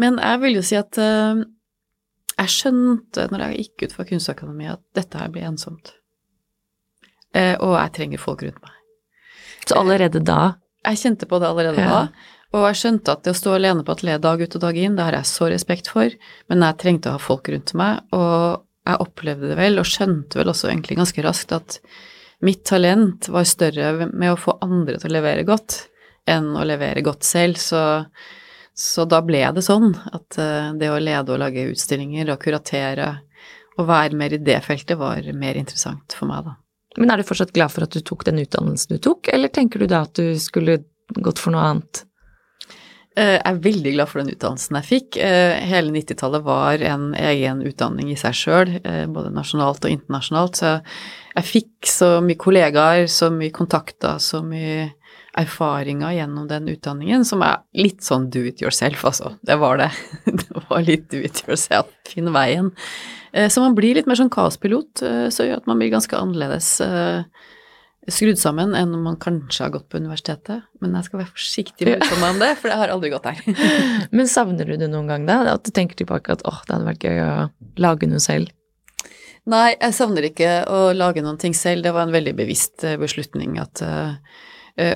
Men 0.00 0.20
jeg 0.20 0.42
vil 0.44 0.58
jo 0.58 0.64
si 0.66 0.76
at 0.78 1.00
uh, 1.00 1.40
jeg 2.36 2.54
skjønte 2.56 3.28
når 3.32 3.46
jeg 3.46 3.64
gikk 3.64 3.86
ut 3.86 3.96
fra 3.96 4.06
Kunstakademiet 4.08 4.76
at 4.76 4.84
dette 5.00 5.20
her 5.20 5.32
blir 5.32 5.48
ensomt. 5.48 5.94
Uh, 7.36 7.56
og 7.60 7.76
jeg 7.78 7.96
trenger 7.96 8.20
folk 8.20 8.44
rundt 8.44 8.60
meg. 8.64 8.76
Så 9.64 9.78
allerede 9.78 10.22
da? 10.24 10.56
Jeg 10.88 11.00
kjente 11.02 11.28
på 11.28 11.40
det 11.40 11.48
allerede 11.48 11.84
ja. 11.84 11.90
da. 11.92 12.30
Og 12.56 12.64
jeg 12.66 12.80
skjønte 12.80 13.14
at 13.14 13.22
det 13.24 13.32
å 13.32 13.38
stå 13.38 13.52
alene 13.54 13.84
på 13.86 13.94
atelieret 13.94 14.24
dag 14.24 14.40
ut 14.42 14.56
og 14.58 14.64
dag 14.64 14.78
inn, 14.80 14.96
det 14.98 15.04
har 15.06 15.16
jeg 15.20 15.28
så 15.30 15.48
respekt 15.52 15.90
for, 15.92 16.10
men 16.50 16.64
jeg 16.66 16.78
trengte 16.82 17.12
å 17.12 17.14
ha 17.14 17.22
folk 17.22 17.48
rundt 17.52 17.72
meg, 17.78 18.00
og 18.16 18.64
jeg 18.90 19.04
opplevde 19.04 19.52
det 19.52 19.58
vel, 19.58 19.80
og 19.80 19.88
skjønte 19.88 20.40
vel 20.40 20.52
også 20.52 20.70
egentlig 20.70 20.98
ganske 21.00 21.24
raskt, 21.24 21.54
at 21.56 21.78
mitt 22.46 22.64
talent 22.68 23.28
var 23.32 23.48
større 23.48 24.10
med 24.10 24.32
å 24.32 24.38
få 24.40 24.56
andre 24.64 24.98
til 25.00 25.10
å 25.10 25.16
levere 25.18 25.46
godt 25.48 25.82
enn 26.30 26.52
å 26.56 26.66
levere 26.66 27.02
godt 27.04 27.26
selv. 27.26 27.60
Så, 27.60 27.82
så 28.76 29.06
da 29.08 29.20
ble 29.24 29.42
det 29.56 29.64
sånn 29.66 29.92
at 30.12 30.38
eh, 30.40 30.70
det 30.80 30.92
å 30.92 31.00
lede 31.02 31.34
og 31.34 31.42
lage 31.42 31.68
utstillinger 31.72 32.32
og 32.32 32.40
kuratere 32.44 33.12
og 33.78 33.88
være 33.88 34.18
mer 34.18 34.34
i 34.36 34.42
det 34.42 34.58
feltet 34.64 34.98
var 35.00 35.24
mer 35.36 35.58
interessant 35.60 36.16
for 36.16 36.30
meg, 36.30 36.44
da. 36.48 36.56
Men 36.98 37.12
er 37.12 37.20
du 37.20 37.26
fortsatt 37.28 37.54
glad 37.54 37.70
for 37.70 37.86
at 37.86 37.94
du 37.94 38.02
tok 38.02 38.24
den 38.26 38.40
utdannelsen 38.42 38.96
du 38.96 39.02
tok, 39.02 39.30
eller 39.30 39.52
tenker 39.54 39.80
du 39.80 39.86
da 39.90 40.02
at 40.08 40.18
du 40.18 40.34
skulle 40.42 40.80
gått 41.16 41.38
for 41.38 41.54
noe 41.54 41.68
annet? 41.68 42.02
Eh, 43.18 43.36
jeg 43.40 43.42
er 43.42 43.62
veldig 43.64 43.92
glad 43.96 44.10
for 44.10 44.22
den 44.22 44.30
utdannelsen 44.36 44.78
jeg 44.78 44.86
fikk. 44.86 45.18
Eh, 45.24 45.56
hele 45.66 45.90
90-tallet 45.94 46.44
var 46.46 46.84
en 46.86 47.10
egen 47.18 47.64
utdanning 47.66 48.12
i 48.12 48.18
seg 48.18 48.36
sjøl, 48.38 48.76
eh, 48.84 49.06
både 49.10 49.32
nasjonalt 49.34 49.82
og 49.82 49.94
internasjonalt. 49.96 50.60
Så 50.60 50.72
jeg 51.34 51.48
fikk 51.48 51.90
så 51.90 52.10
mye 52.22 52.38
kollegaer, 52.38 53.08
så 53.10 53.32
mye 53.34 53.54
kontakter, 53.54 54.22
så 54.22 54.44
mye 54.46 54.92
erfaringer 55.40 56.14
gjennom 56.14 56.46
den 56.50 56.68
utdanningen 56.70 57.24
som 57.26 57.42
er 57.46 57.62
litt 57.78 58.02
sånn 58.06 58.28
do 58.30 58.44
it 58.46 58.62
yourself, 58.62 59.02
altså. 59.10 59.34
Det 59.46 59.58
var 59.58 59.82
det. 59.82 59.90
Det 60.40 60.64
var 60.68 60.86
litt 60.86 61.10
do 61.10 61.22
it 61.22 61.42
yourself, 61.46 61.90
finn 62.06 62.30
veien. 62.34 62.70
Så 63.30 63.62
man 63.62 63.76
blir 63.78 63.94
litt 63.94 64.08
mer 64.10 64.18
sånn 64.18 64.30
kaospilot, 64.30 65.04
så 65.30 65.44
gjør 65.46 65.60
at 65.60 65.68
man 65.70 65.78
blir 65.78 65.92
ganske 65.92 66.18
annerledes 66.18 66.80
skrudd 68.08 68.38
sammen 68.40 68.72
enn 68.76 68.94
om 68.96 69.02
man 69.04 69.18
kanskje 69.20 69.66
har 69.66 69.72
gått 69.74 69.88
på 69.92 70.00
universitetet. 70.00 70.64
Men 70.80 70.94
jeg 70.96 71.08
skal 71.08 71.20
være 71.20 71.34
forsiktig 71.34 71.86
med 71.86 71.98
å 71.98 71.98
uttale 72.00 72.20
meg 72.22 72.32
om 72.34 72.40
det, 72.42 72.50
for 72.60 72.72
jeg 72.72 72.80
har 72.80 72.94
aldri 72.94 73.10
gått 73.12 73.28
der. 73.28 73.42
Men 74.16 74.30
savner 74.30 74.70
du 74.70 74.76
det 74.80 74.88
noen 74.92 75.10
gang, 75.10 75.26
da? 75.28 75.42
At 75.52 75.66
du 75.66 75.72
tenker 75.74 75.98
tilbake 76.00 76.32
at 76.32 76.44
åh, 76.48 76.62
det 76.66 76.76
hadde 76.76 76.88
vært 76.88 77.06
gøy 77.06 77.20
å 77.26 77.34
lage 77.80 78.08
noe 78.08 78.22
selv? 78.24 78.52
Nei, 79.50 79.74
jeg 79.74 79.96
savner 79.96 80.28
ikke 80.28 80.50
å 80.70 80.82
lage 80.96 81.24
noen 81.24 81.40
ting 81.40 81.56
selv. 81.56 81.84
Det 81.84 81.92
var 81.96 82.06
en 82.06 82.14
veldig 82.14 82.34
bevisst 82.38 82.84
eh, 82.86 82.98
beslutning 83.00 83.56
at 83.60 83.82
uh, 83.84 84.14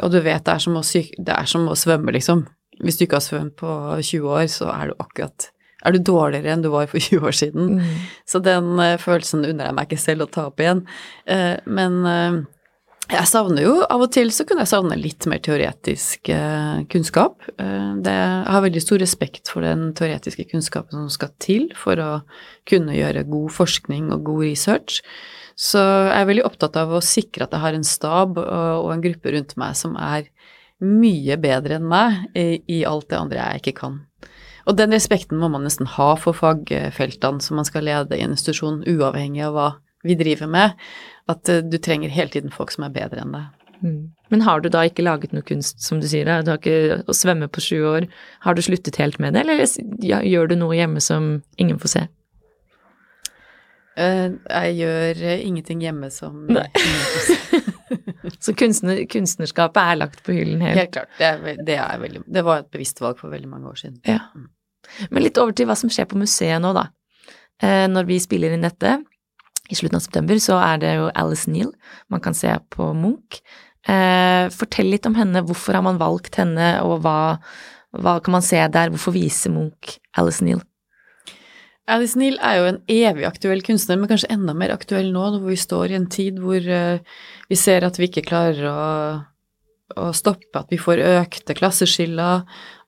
Og 0.03 0.13
du 0.13 0.21
vet, 0.25 0.45
det 0.45 0.53
er, 0.53 0.63
som 0.63 0.77
å 0.79 0.85
det 0.85 1.35
er 1.35 1.49
som 1.51 1.67
å 1.69 1.77
svømme, 1.77 2.13
liksom. 2.15 2.47
Hvis 2.85 2.99
du 2.99 3.05
ikke 3.07 3.21
har 3.21 3.25
svømt 3.25 3.57
på 3.61 3.69
20 4.01 4.31
år, 4.33 4.47
så 4.53 4.71
er 4.73 4.91
du 4.91 5.03
akkurat 5.03 5.51
er 5.85 5.93
du 5.93 6.01
dårligere 6.01 6.49
enn 6.49 6.63
du 6.65 6.71
var 6.73 6.87
for 6.89 6.97
20 6.97 7.27
år 7.29 7.35
siden. 7.37 7.75
Mm. 7.77 8.05
Så 8.25 8.41
den 8.41 8.79
følelsen 9.03 9.43
unner 9.45 9.69
jeg 9.69 9.77
meg 9.77 9.91
ikke 9.91 10.01
selv 10.01 10.25
å 10.25 10.29
ta 10.33 10.47
opp 10.49 10.63
igjen. 10.65 10.81
Men 11.69 11.99
jeg 13.13 13.29
savner 13.29 13.67
jo 13.67 13.75
Av 13.85 14.01
og 14.01 14.11
til 14.15 14.31
så 14.33 14.47
kunne 14.49 14.65
jeg 14.65 14.73
savne 14.73 14.97
litt 14.97 15.27
mer 15.29 15.43
teoretisk 15.45 16.31
eh, 16.33 16.85
kunnskap. 16.91 17.43
Eh, 17.61 17.91
det, 18.05 18.15
jeg 18.15 18.55
har 18.55 18.65
veldig 18.65 18.83
stor 18.83 19.03
respekt 19.03 19.51
for 19.53 19.67
den 19.67 19.91
teoretiske 19.97 20.47
kunnskapen 20.53 20.97
som 20.97 21.11
skal 21.13 21.35
til 21.43 21.69
for 21.79 22.01
å 22.01 22.11
kunne 22.69 22.97
gjøre 22.97 23.27
god 23.29 23.53
forskning 23.53 24.09
og 24.15 24.25
god 24.31 24.47
research. 24.47 25.03
Så 25.55 25.83
jeg 25.83 26.17
er 26.17 26.31
veldig 26.31 26.47
opptatt 26.49 26.79
av 26.81 26.97
å 26.97 27.05
sikre 27.05 27.47
at 27.47 27.55
jeg 27.55 27.63
har 27.63 27.77
en 27.77 27.87
stab 27.87 28.41
og, 28.41 28.87
og 28.87 28.91
en 28.95 29.05
gruppe 29.05 29.37
rundt 29.37 29.55
meg 29.61 29.77
som 29.79 29.99
er 30.01 30.27
mye 30.85 31.37
bedre 31.41 31.79
enn 31.79 31.87
meg 31.87 32.25
i 32.35 32.83
alt 32.89 33.07
det 33.13 33.21
andre 33.21 33.45
jeg 33.45 33.63
ikke 33.63 33.79
kan. 33.85 34.01
Og 34.65 34.77
den 34.79 34.95
respekten 34.97 35.39
må 35.41 35.51
man 35.53 35.65
nesten 35.67 35.89
ha 35.95 36.15
for 36.19 36.37
fagfeltene 36.37 37.45
som 37.45 37.61
man 37.61 37.69
skal 37.69 37.85
lede 37.87 38.17
i 38.17 38.25
en 38.25 38.33
institusjon, 38.35 38.83
uavhengig 38.89 39.45
av 39.47 39.57
hva 39.57 39.69
vi 40.05 40.17
driver 40.21 40.51
med. 40.51 40.81
At 41.31 41.49
uh, 41.49 41.63
du 41.65 41.79
trenger 41.83 42.13
hele 42.13 42.33
tiden 42.33 42.53
folk 42.55 42.75
som 42.75 42.87
er 42.87 42.95
bedre 42.95 43.25
enn 43.25 43.37
deg. 43.37 43.53
Mm. 43.85 44.13
Men 44.29 44.41
har 44.41 44.61
du 44.61 44.71
da 44.73 44.85
ikke 44.89 45.05
laget 45.05 45.35
noe 45.37 45.45
kunst, 45.47 45.83
som 45.85 46.01
du 46.01 46.09
sier, 46.09 46.29
du 46.43 46.51
har 46.51 46.61
ikke 46.61 47.03
å 47.11 47.17
svømme 47.17 47.51
på 47.53 47.63
sju 47.63 47.79
år. 47.91 48.07
Har 48.47 48.57
du 48.57 48.63
sluttet 48.65 48.99
helt 49.01 49.21
med 49.21 49.37
det, 49.37 49.45
eller 49.45 49.65
ja, 50.05 50.23
gjør 50.25 50.53
du 50.53 50.57
noe 50.61 50.77
hjemme 50.79 51.03
som 51.05 51.37
ingen 51.61 51.81
får 51.83 51.93
se? 51.97 52.05
Uh, 53.95 54.35
jeg 54.51 54.75
gjør 54.81 55.21
uh, 55.23 55.37
ingenting 55.39 55.85
hjemme 55.85 56.09
som 56.11 56.49
Nei. 56.51 56.67
ingen 56.81 57.07
får 57.13 57.29
se. 57.29 57.63
Så 58.45 58.55
kunstner, 58.57 59.03
kunstnerskapet 59.09 59.79
er 59.79 59.99
lagt 60.01 60.23
på 60.25 60.33
hyllen 60.35 60.63
helt? 60.65 60.81
Helt 60.81 60.95
klart. 60.97 61.11
Det, 61.19 61.29
er, 61.29 61.61
det, 61.61 61.77
er 61.79 62.01
veldig, 62.01 62.23
det, 62.27 62.43
var 62.45 62.63
et 62.63 62.71
bevisst 62.73 62.99
valg 63.05 63.21
for 63.21 63.33
veldig 63.33 63.51
mange 63.51 63.69
år 63.71 63.77
siden. 63.79 63.99
Ja. 64.09 64.19
Mm. 64.35 64.49
Men 65.13 65.25
litt 65.25 65.39
over 65.41 65.53
til 65.57 65.69
hva 65.69 65.77
som 65.79 65.93
skjer 65.93 66.09
på 66.09 66.19
museet 66.19 66.61
nå, 66.65 66.73
da. 66.77 66.89
når 67.93 68.09
vi 68.09 68.19
spiller 68.21 68.57
inn 68.57 68.65
dette, 68.65 68.97
i 69.73 69.77
slutten 69.79 69.97
av 69.99 70.05
september 70.05 70.41
så 70.43 70.59
er 70.61 70.81
det 70.83 70.93
jo 70.99 71.13
Alice 71.17 71.51
Neal 71.51 71.73
man 72.13 72.23
kan 72.25 72.37
se 72.37 72.53
på 72.75 72.91
Munch. 72.97 73.41
Eh, 73.89 74.51
fortell 74.53 74.91
litt 74.93 75.07
om 75.09 75.17
henne. 75.17 75.45
Hvorfor 75.45 75.77
har 75.77 75.85
man 75.85 76.01
valgt 76.01 76.39
henne, 76.41 76.77
og 76.85 77.03
hva, 77.05 77.37
hva 77.97 78.19
kan 78.25 78.37
man 78.37 78.45
se 78.45 78.61
der? 78.61 78.93
Hvorfor 78.93 79.17
viser 79.17 79.53
Munch 79.55 79.99
Alice 80.21 80.45
Neal? 80.45 80.63
Alice 81.91 82.17
Neal 82.17 82.39
er 82.41 82.59
jo 82.59 82.69
en 82.71 82.81
evig 82.89 83.27
aktuell 83.29 83.61
kunstner, 83.65 83.99
men 84.01 84.09
kanskje 84.09 84.33
enda 84.33 84.55
mer 84.57 84.73
aktuell 84.73 85.11
nå, 85.13 85.27
hvor 85.37 85.51
vi 85.53 85.61
står 85.61 85.93
i 85.93 85.99
en 85.99 86.09
tid 86.09 86.41
hvor 86.41 86.65
uh, 86.65 87.21
vi 87.51 87.59
ser 87.61 87.85
at 87.85 88.01
vi 88.01 88.09
ikke 88.09 88.25
klarer 88.25 88.71
å 88.71 88.85
å 90.01 90.11
stoppe 90.17 90.61
at 90.61 90.73
vi 90.73 90.79
får 90.81 91.03
økte 91.05 91.57
klasseskiller, 91.57 92.45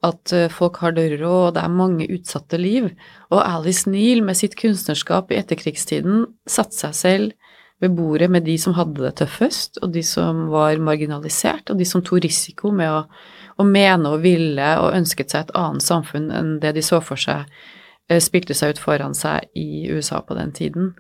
at 0.07 0.33
eh, 0.35 0.51
folk 0.53 0.81
har 0.83 0.95
det 0.97 1.09
råd, 1.21 1.57
det 1.57 1.65
er 1.65 1.73
mange 1.73 2.09
utsatte 2.13 2.61
liv. 2.61 2.91
Og 3.33 3.41
Alice 3.43 3.91
Neal 3.91 4.23
med 4.27 4.39
sitt 4.39 4.57
kunstnerskap 4.59 5.33
i 5.33 5.41
etterkrigstiden 5.41 6.27
satte 6.49 6.77
seg 6.77 6.97
selv 6.99 7.53
ved 7.83 7.97
bordet 7.97 8.31
med 8.33 8.47
de 8.47 8.57
som 8.61 8.77
hadde 8.77 9.03
det 9.05 9.17
tøffest, 9.21 9.81
og 9.85 9.93
de 9.93 10.03
som 10.07 10.47
var 10.53 10.79
marginalisert, 10.81 11.71
og 11.71 11.81
de 11.81 11.89
som 11.89 12.05
tok 12.05 12.25
risiko 12.25 12.73
med 12.73 12.93
å, 12.93 13.03
å 13.61 13.67
mene 13.69 14.15
og 14.15 14.23
ville 14.25 14.71
og 14.81 14.95
ønsket 14.97 15.33
seg 15.33 15.47
et 15.47 15.57
annet 15.61 15.85
samfunn 15.85 16.31
enn 16.33 16.55
det 16.63 16.77
de 16.77 16.85
så 16.85 17.03
for 17.05 17.21
seg 17.21 17.45
spilte 18.23 18.55
seg 18.55 18.75
ut 18.75 18.81
foran 18.83 19.17
seg 19.19 19.49
i 19.59 19.89
USA 19.91 20.21
på 20.23 20.37
den 20.39 20.53
tiden. 20.55 20.93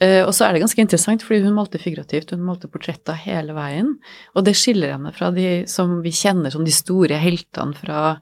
Eh, 0.00 0.22
og 0.24 0.32
så 0.36 0.46
er 0.46 0.54
det 0.54 0.62
ganske 0.62 0.80
interessant, 0.80 1.24
fordi 1.24 1.42
hun 1.44 1.56
malte 1.56 1.80
figurativt, 1.80 2.32
hun 2.32 2.44
malte 2.44 2.70
portretter 2.72 3.18
hele 3.20 3.52
veien, 3.56 3.94
og 4.32 4.46
det 4.46 4.56
skiller 4.56 4.94
henne 4.94 5.12
fra 5.16 5.28
de 5.34 5.66
som 5.68 5.98
vi 6.04 6.12
kjenner 6.16 6.52
som 6.52 6.64
de 6.64 6.72
store 6.72 7.18
heltene 7.20 7.76
fra, 7.76 8.16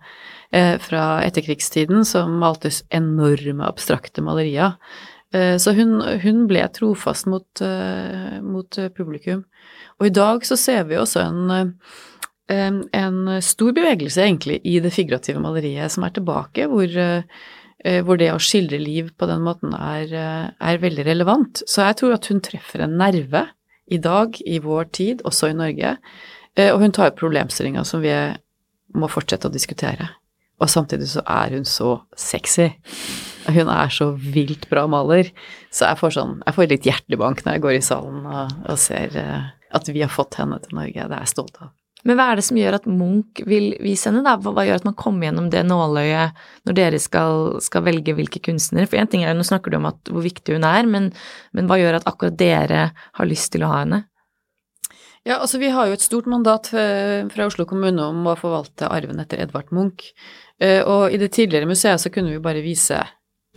eh, 0.50 0.74
fra 0.82 1.20
etterkrigstiden, 1.26 2.02
som 2.06 2.38
malte 2.42 2.72
enorme 2.94 3.66
abstrakte 3.66 4.24
malerier. 4.26 4.74
Eh, 5.34 5.54
så 5.60 5.74
hun, 5.76 6.00
hun 6.22 6.46
ble 6.50 6.64
trofast 6.74 7.28
mot, 7.30 7.46
eh, 7.62 8.40
mot, 8.42 8.80
publikum. 8.96 9.44
Og 10.00 10.08
i 10.08 10.14
dag 10.14 10.46
så 10.46 10.56
ser 10.58 10.88
vi 10.88 10.98
også 10.98 11.22
en, 11.26 11.74
en, 12.48 13.18
stor 13.44 13.74
bevegelse 13.76 14.22
egentlig 14.24 14.60
i 14.64 14.78
det 14.80 14.92
figurative 14.94 15.42
maleriet 15.42 15.92
som 15.92 16.06
er 16.06 16.14
tilbake, 16.16 16.66
hvor, 16.70 16.86
eh, 16.88 17.22
hvor 18.04 18.18
det 18.18 18.32
å 18.34 18.40
skildre 18.42 18.80
liv 18.82 19.12
på 19.14 19.28
den 19.30 19.44
måten 19.46 19.74
er, 19.76 20.10
er, 20.50 20.80
veldig 20.82 21.04
relevant. 21.06 21.60
Så 21.62 21.84
jeg 21.86 21.98
tror 22.00 22.16
at 22.16 22.26
hun 22.26 22.40
treffer 22.42 22.82
en 22.82 22.96
nerve 22.98 23.44
i 23.86 24.00
dag, 24.02 24.34
i 24.42 24.58
vår 24.64 24.88
tid, 24.98 25.22
også 25.28 25.52
i 25.52 25.56
Norge, 25.56 25.92
og 26.58 26.80
hun 26.82 26.92
tar 26.92 27.12
opp 27.12 27.20
problemstillinga 27.20 27.84
som 27.86 28.02
vi 28.02 28.10
må 28.98 29.06
fortsette 29.12 29.46
å 29.46 29.54
diskutere. 29.54 30.10
Og 30.58 30.70
samtidig 30.72 31.06
så 31.12 31.22
er 31.22 31.54
hun 31.54 31.66
så 31.68 31.92
sexy. 32.18 32.72
Hun 33.46 33.70
er 33.70 33.94
så 33.94 34.10
vilt 34.18 34.66
bra 34.70 34.88
maler. 34.90 35.30
Så 35.70 35.86
jeg 35.86 36.00
får, 36.00 36.16
sånn, 36.18 36.34
jeg 36.42 36.56
får 36.56 36.70
litt 36.72 36.88
hjertebank 36.90 37.44
når 37.44 37.56
jeg 37.56 37.64
går 37.68 37.78
i 37.78 37.84
salen 37.92 38.26
og, 38.26 38.56
og 38.66 38.80
ser 38.82 39.14
at 39.70 39.92
vi 39.92 40.02
har 40.02 40.12
fått 40.12 40.40
henne 40.40 40.58
til 40.64 40.80
Norge. 40.80 41.06
Det 41.06 41.14
er 41.14 41.22
jeg 41.22 41.36
stolt 41.36 41.62
av. 41.62 41.77
Men 42.06 42.18
hva 42.18 42.28
er 42.30 42.38
det 42.38 42.44
som 42.46 42.58
gjør 42.58 42.76
at 42.78 42.86
Munch 42.86 43.40
vil 43.48 43.72
vise 43.82 44.10
henne, 44.10 44.22
da? 44.26 44.36
Hva, 44.38 44.62
gjør 44.66 44.78
at 44.78 44.86
man 44.86 44.96
kommer 44.98 45.26
gjennom 45.26 45.48
det 45.50 45.64
nåløyet 45.66 46.36
når 46.68 46.76
dere 46.78 47.00
skal, 47.02 47.58
skal 47.64 47.84
velge 47.88 48.14
hvilke 48.14 48.42
kunstnere? 48.44 48.86
For 48.86 49.00
én 49.00 49.10
ting 49.10 49.24
er, 49.24 49.32
jo, 49.32 49.40
nå 49.40 49.48
snakker 49.48 49.74
du 49.74 49.80
om 49.80 49.88
at, 49.90 49.98
hvor 50.06 50.22
viktig 50.22 50.54
hun 50.54 50.66
er, 50.68 50.86
men, 50.86 51.10
men 51.56 51.70
hva 51.70 51.80
gjør 51.80 51.98
at 51.98 52.06
akkurat 52.10 52.38
dere 52.38 52.84
har 52.94 53.30
lyst 53.30 53.50
til 53.54 53.66
å 53.66 53.72
ha 53.72 53.82
henne? 53.82 54.04
Ja, 55.26 55.40
altså 55.42 55.58
vi 55.60 55.72
har 55.74 55.88
jo 55.88 55.96
et 55.98 56.04
stort 56.04 56.28
mandat 56.30 56.70
fra 56.70 57.46
Oslo 57.48 57.66
kommune 57.68 58.06
om 58.06 58.22
å 58.30 58.38
forvalte 58.38 58.88
arven 58.88 59.18
etter 59.20 59.42
Edvard 59.42 59.74
Munch. 59.74 60.12
Eh, 60.62 60.80
og 60.80 61.12
i 61.12 61.18
det 61.20 61.32
tidligere 61.34 61.68
museet 61.68 62.00
så 62.00 62.12
kunne 62.14 62.32
vi 62.32 62.42
bare 62.42 62.62
vise 62.64 63.02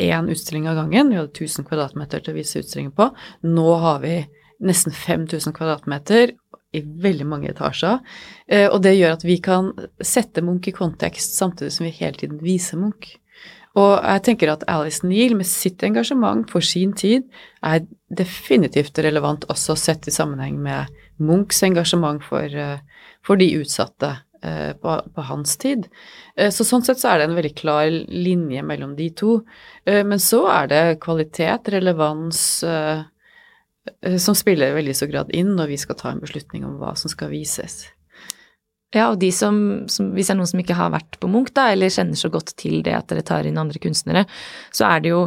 én 0.02 0.30
utstilling 0.34 0.68
av 0.68 0.82
gangen. 0.82 1.14
Vi 1.14 1.20
hadde 1.20 1.32
1000 1.32 1.70
kvadratmeter 1.70 2.24
til 2.24 2.34
å 2.34 2.40
vise 2.40 2.62
utstillinger 2.62 2.96
på. 2.98 3.10
Nå 3.48 3.68
har 3.86 4.02
vi 4.04 4.16
nesten 4.62 4.94
5000 4.94 5.56
kvadratmeter 5.58 6.36
i 6.72 6.82
veldig 6.82 7.28
mange 7.28 7.52
etasjer. 7.52 8.00
Eh, 8.48 8.68
og 8.70 8.82
det 8.86 8.96
gjør 8.96 9.18
at 9.18 9.26
vi 9.28 9.38
kan 9.44 9.72
sette 10.04 10.44
Munch 10.46 10.70
i 10.72 10.76
kontekst 10.76 11.36
samtidig 11.40 11.74
som 11.76 11.88
vi 11.88 11.96
hele 11.98 12.20
tiden 12.20 12.40
viser 12.44 12.80
Munch. 12.82 13.18
Og 13.80 13.94
jeg 14.04 14.24
tenker 14.26 14.52
at 14.52 14.66
Alice 14.68 15.06
Neal 15.08 15.38
med 15.40 15.48
sitt 15.48 15.84
engasjement 15.88 16.50
for 16.52 16.64
sin 16.66 16.92
tid 16.98 17.24
er 17.64 17.86
definitivt 18.12 19.00
relevant 19.00 19.48
også 19.52 19.78
sett 19.80 20.10
i 20.12 20.16
sammenheng 20.16 20.58
med 20.60 20.92
Munchs 21.24 21.64
engasjement 21.64 22.24
for, 22.26 22.44
eh, 22.44 23.08
for 23.24 23.40
de 23.40 23.54
utsatte 23.62 24.18
Eh, 24.44 24.74
på, 24.74 25.02
på, 25.16 25.22
hans 25.22 25.52
tid. 25.62 25.84
Så 26.50 26.66
sånn 26.66 26.82
sett 26.82 26.98
så 26.98 27.12
er 27.12 27.20
det 27.20 27.26
en 27.28 27.36
veldig 27.38 27.52
klar 27.60 27.92
linje 27.94 28.64
mellom 28.66 28.96
de 28.98 29.12
to. 29.14 29.36
Men 29.86 30.18
så 30.18 30.40
er 30.50 30.72
det 30.72 30.80
kvalitet, 31.04 31.70
relevans, 31.70 32.64
som 34.22 34.38
spiller 34.38 34.76
veldig 34.76 34.94
så 34.98 35.08
grad 35.10 35.32
inn 35.36 35.56
når 35.58 35.74
vi 35.74 35.80
skal 35.82 35.98
ta 36.00 36.12
en 36.12 36.22
beslutning 36.22 36.66
om 36.68 36.78
hva 36.82 36.94
som 37.00 37.12
skal 37.12 37.32
vises. 37.34 37.84
Ja, 38.92 39.08
og 39.08 39.22
de 39.22 39.30
som, 39.32 39.56
som, 39.88 40.10
hvis 40.12 40.28
det 40.28 40.34
er 40.34 40.40
noen 40.42 40.50
som 40.52 40.62
ikke 40.62 40.76
har 40.76 40.92
vært 40.92 41.16
på 41.22 41.30
Munch, 41.32 41.54
da, 41.56 41.70
eller 41.72 41.94
kjenner 41.94 42.20
så 42.20 42.30
godt 42.32 42.52
til 42.60 42.82
det 42.84 42.98
at 42.98 43.08
dere 43.08 43.24
tar 43.24 43.48
inn 43.48 43.60
andre 43.62 43.80
kunstnere, 43.80 44.26
så 44.76 44.90
er 44.90 45.04
det 45.04 45.14
jo 45.14 45.22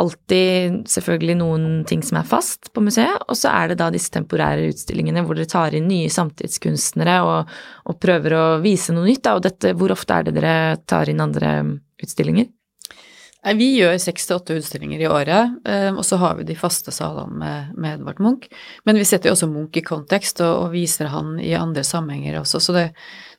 alltid 0.00 0.84
selvfølgelig 0.88 1.36
noen 1.40 1.64
ting 1.88 2.04
som 2.06 2.20
er 2.20 2.28
fast 2.28 2.70
på 2.72 2.84
museet, 2.84 3.26
og 3.26 3.36
så 3.36 3.50
er 3.52 3.72
det 3.72 3.80
da 3.82 3.90
disse 3.92 4.12
temporære 4.14 4.70
utstillingene 4.70 5.24
hvor 5.26 5.36
dere 5.36 5.50
tar 5.50 5.74
inn 5.76 5.90
nye 5.90 6.08
samtidskunstnere 6.12 7.18
og, 7.26 7.50
og 7.90 7.98
prøver 8.00 8.36
å 8.38 8.46
vise 8.64 8.94
noe 8.96 9.10
nytt. 9.10 9.24
Da. 9.26 9.34
Og 9.36 9.44
dette, 9.44 9.74
hvor 9.76 9.92
ofte 9.92 10.16
er 10.16 10.28
det 10.28 10.38
dere 10.38 10.54
tar 10.88 11.10
inn 11.10 11.20
andre 11.24 11.52
utstillinger? 12.00 12.48
Vi 13.40 13.66
gjør 13.78 13.94
seks 13.96 14.26
til 14.28 14.36
åtte 14.36 14.54
utstillinger 14.60 15.00
i 15.00 15.08
året, 15.08 15.54
eh, 15.64 15.88
og 15.94 16.02
så 16.04 16.18
har 16.20 16.34
vi 16.36 16.44
de 16.44 16.56
faste 16.58 16.92
salene 16.92 17.38
med, 17.40 17.70
med 17.72 17.94
Edvard 17.96 18.18
Munch. 18.20 18.50
Men 18.84 18.98
vi 19.00 19.06
setter 19.08 19.30
jo 19.30 19.36
også 19.36 19.48
Munch 19.48 19.78
i 19.80 19.84
kontekst 19.84 20.42
og, 20.44 20.66
og 20.66 20.74
viser 20.74 21.08
han 21.08 21.38
i 21.40 21.54
andre 21.56 21.84
sammenhenger 21.86 22.36
også. 22.42 22.60
Så 22.60 22.74
det, 22.76 22.84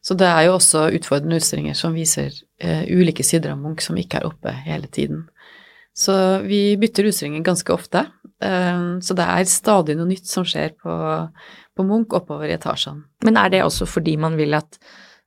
så 0.02 0.18
det, 0.18 0.26
er 0.26 0.48
jo 0.48 0.56
også 0.56 0.88
utfordrende 0.98 1.38
utstillinger 1.38 1.78
som 1.78 1.94
viser 1.94 2.34
uh, 2.34 2.82
ulike 2.90 3.26
sider 3.26 3.54
av 3.54 3.62
Munch 3.62 3.86
som 3.86 4.00
ikke 4.02 4.24
er 4.24 4.26
oppe 4.32 4.56
hele 4.66 4.90
tiden. 4.90 5.28
Så 5.94 6.16
vi 6.48 6.80
bytter 6.82 7.12
utstillinger 7.12 7.46
ganske 7.46 7.76
ofte. 7.76 8.08
Uh, 8.42 8.98
så 9.06 9.14
det 9.14 9.30
er 9.30 9.54
stadig 9.54 10.00
noe 10.00 10.10
nytt 10.10 10.26
som 10.26 10.48
skjer 10.50 10.74
på, 10.82 10.98
på 11.78 11.86
Munch 11.86 12.18
oppover 12.18 12.50
i 12.50 12.58
etasjene. 12.58 13.06
Men 13.22 13.38
er 13.38 13.54
det 13.54 13.62
også 13.68 13.86
fordi 13.86 14.18
man 14.18 14.34
vil 14.42 14.58
at 14.58 14.82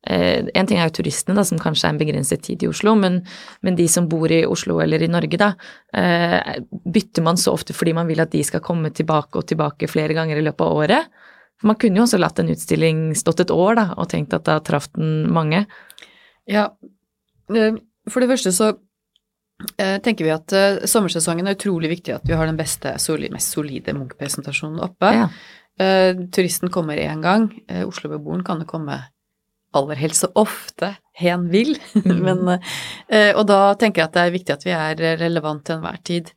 En 0.04 0.68
ting 0.68 0.76
er 0.76 0.90
jo 0.90 0.98
turistene, 0.98 1.36
da, 1.38 1.44
som 1.48 1.60
kanskje 1.60 1.88
er 1.88 1.94
en 1.94 2.00
begrenset 2.00 2.42
tid 2.44 2.64
i 2.64 2.68
Oslo, 2.68 2.92
men, 2.98 3.22
men, 3.64 3.76
de 3.78 3.86
som 3.88 4.08
bor 4.10 4.32
i 4.32 4.42
Oslo 4.44 4.76
eller 4.84 5.00
i 5.00 5.08
Norge, 5.08 5.38
da, 5.40 5.54
eh, 5.96 6.58
bytter 6.84 7.24
man 7.24 7.40
så 7.40 7.54
ofte 7.56 7.76
fordi 7.76 7.94
man 7.96 8.10
vil 8.10 8.20
at 8.20 8.34
de 8.34 8.42
skal 8.44 8.60
komme 8.64 8.92
tilbake 8.92 9.40
og 9.40 9.48
tilbake 9.48 9.88
flere 9.88 10.16
ganger 10.16 10.40
i 10.40 10.44
løpet 10.44 10.66
av 10.66 10.80
året? 10.82 11.22
For 11.60 11.70
man 11.70 11.78
kunne 11.80 12.02
jo 12.02 12.04
også 12.04 12.20
latt 12.20 12.42
en 12.42 12.52
utstilling 12.52 13.04
stått 13.16 13.46
et 13.46 13.54
år, 13.54 13.78
da, 13.80 13.86
og 13.96 14.10
tenkt 14.12 14.36
at 14.36 14.44
da 14.44 14.58
traff 14.64 14.90
den 14.92 15.30
mange. 15.32 15.64
Ja, 16.50 16.68
for 17.48 18.20
det 18.20 18.32
første 18.34 18.52
så 18.52 18.74
Eh, 19.78 20.00
tenker 20.02 20.26
vi 20.26 20.32
at 20.34 20.52
sommersesongen 20.90 21.46
er 21.46 21.54
utrolig 21.54 21.86
viktig 21.92 22.10
at 22.16 22.24
vi 22.26 22.34
har 22.34 22.48
den 22.50 22.58
beste, 22.58 22.96
mest 23.30 23.54
solide 23.54 23.94
Munch-presentasjonen 23.94 24.82
oppe. 24.82 25.12
Ja. 25.14 25.28
Turisten 26.34 26.72
kommer 26.74 26.98
én 26.98 27.22
gang. 27.22 27.46
Oslo-beboeren 27.86 28.42
kan 28.44 28.60
jo 28.60 28.66
komme 28.66 28.98
aller 29.78 29.98
helst 30.00 30.24
så 30.24 30.30
ofte 30.38 30.94
hen 31.20 31.48
vil. 31.52 31.76
Mm. 32.04 32.20
Men, 32.20 32.48
og 33.38 33.44
da 33.48 33.58
tenker 33.78 34.02
jeg 34.02 34.08
at 34.08 34.16
det 34.16 34.22
er 34.22 34.32
viktig 34.34 34.52
at 34.54 34.64
vi 34.66 34.72
er 34.74 35.20
relevant 35.20 35.62
til 35.64 35.78
enhver 35.78 35.96
tid. 36.04 36.28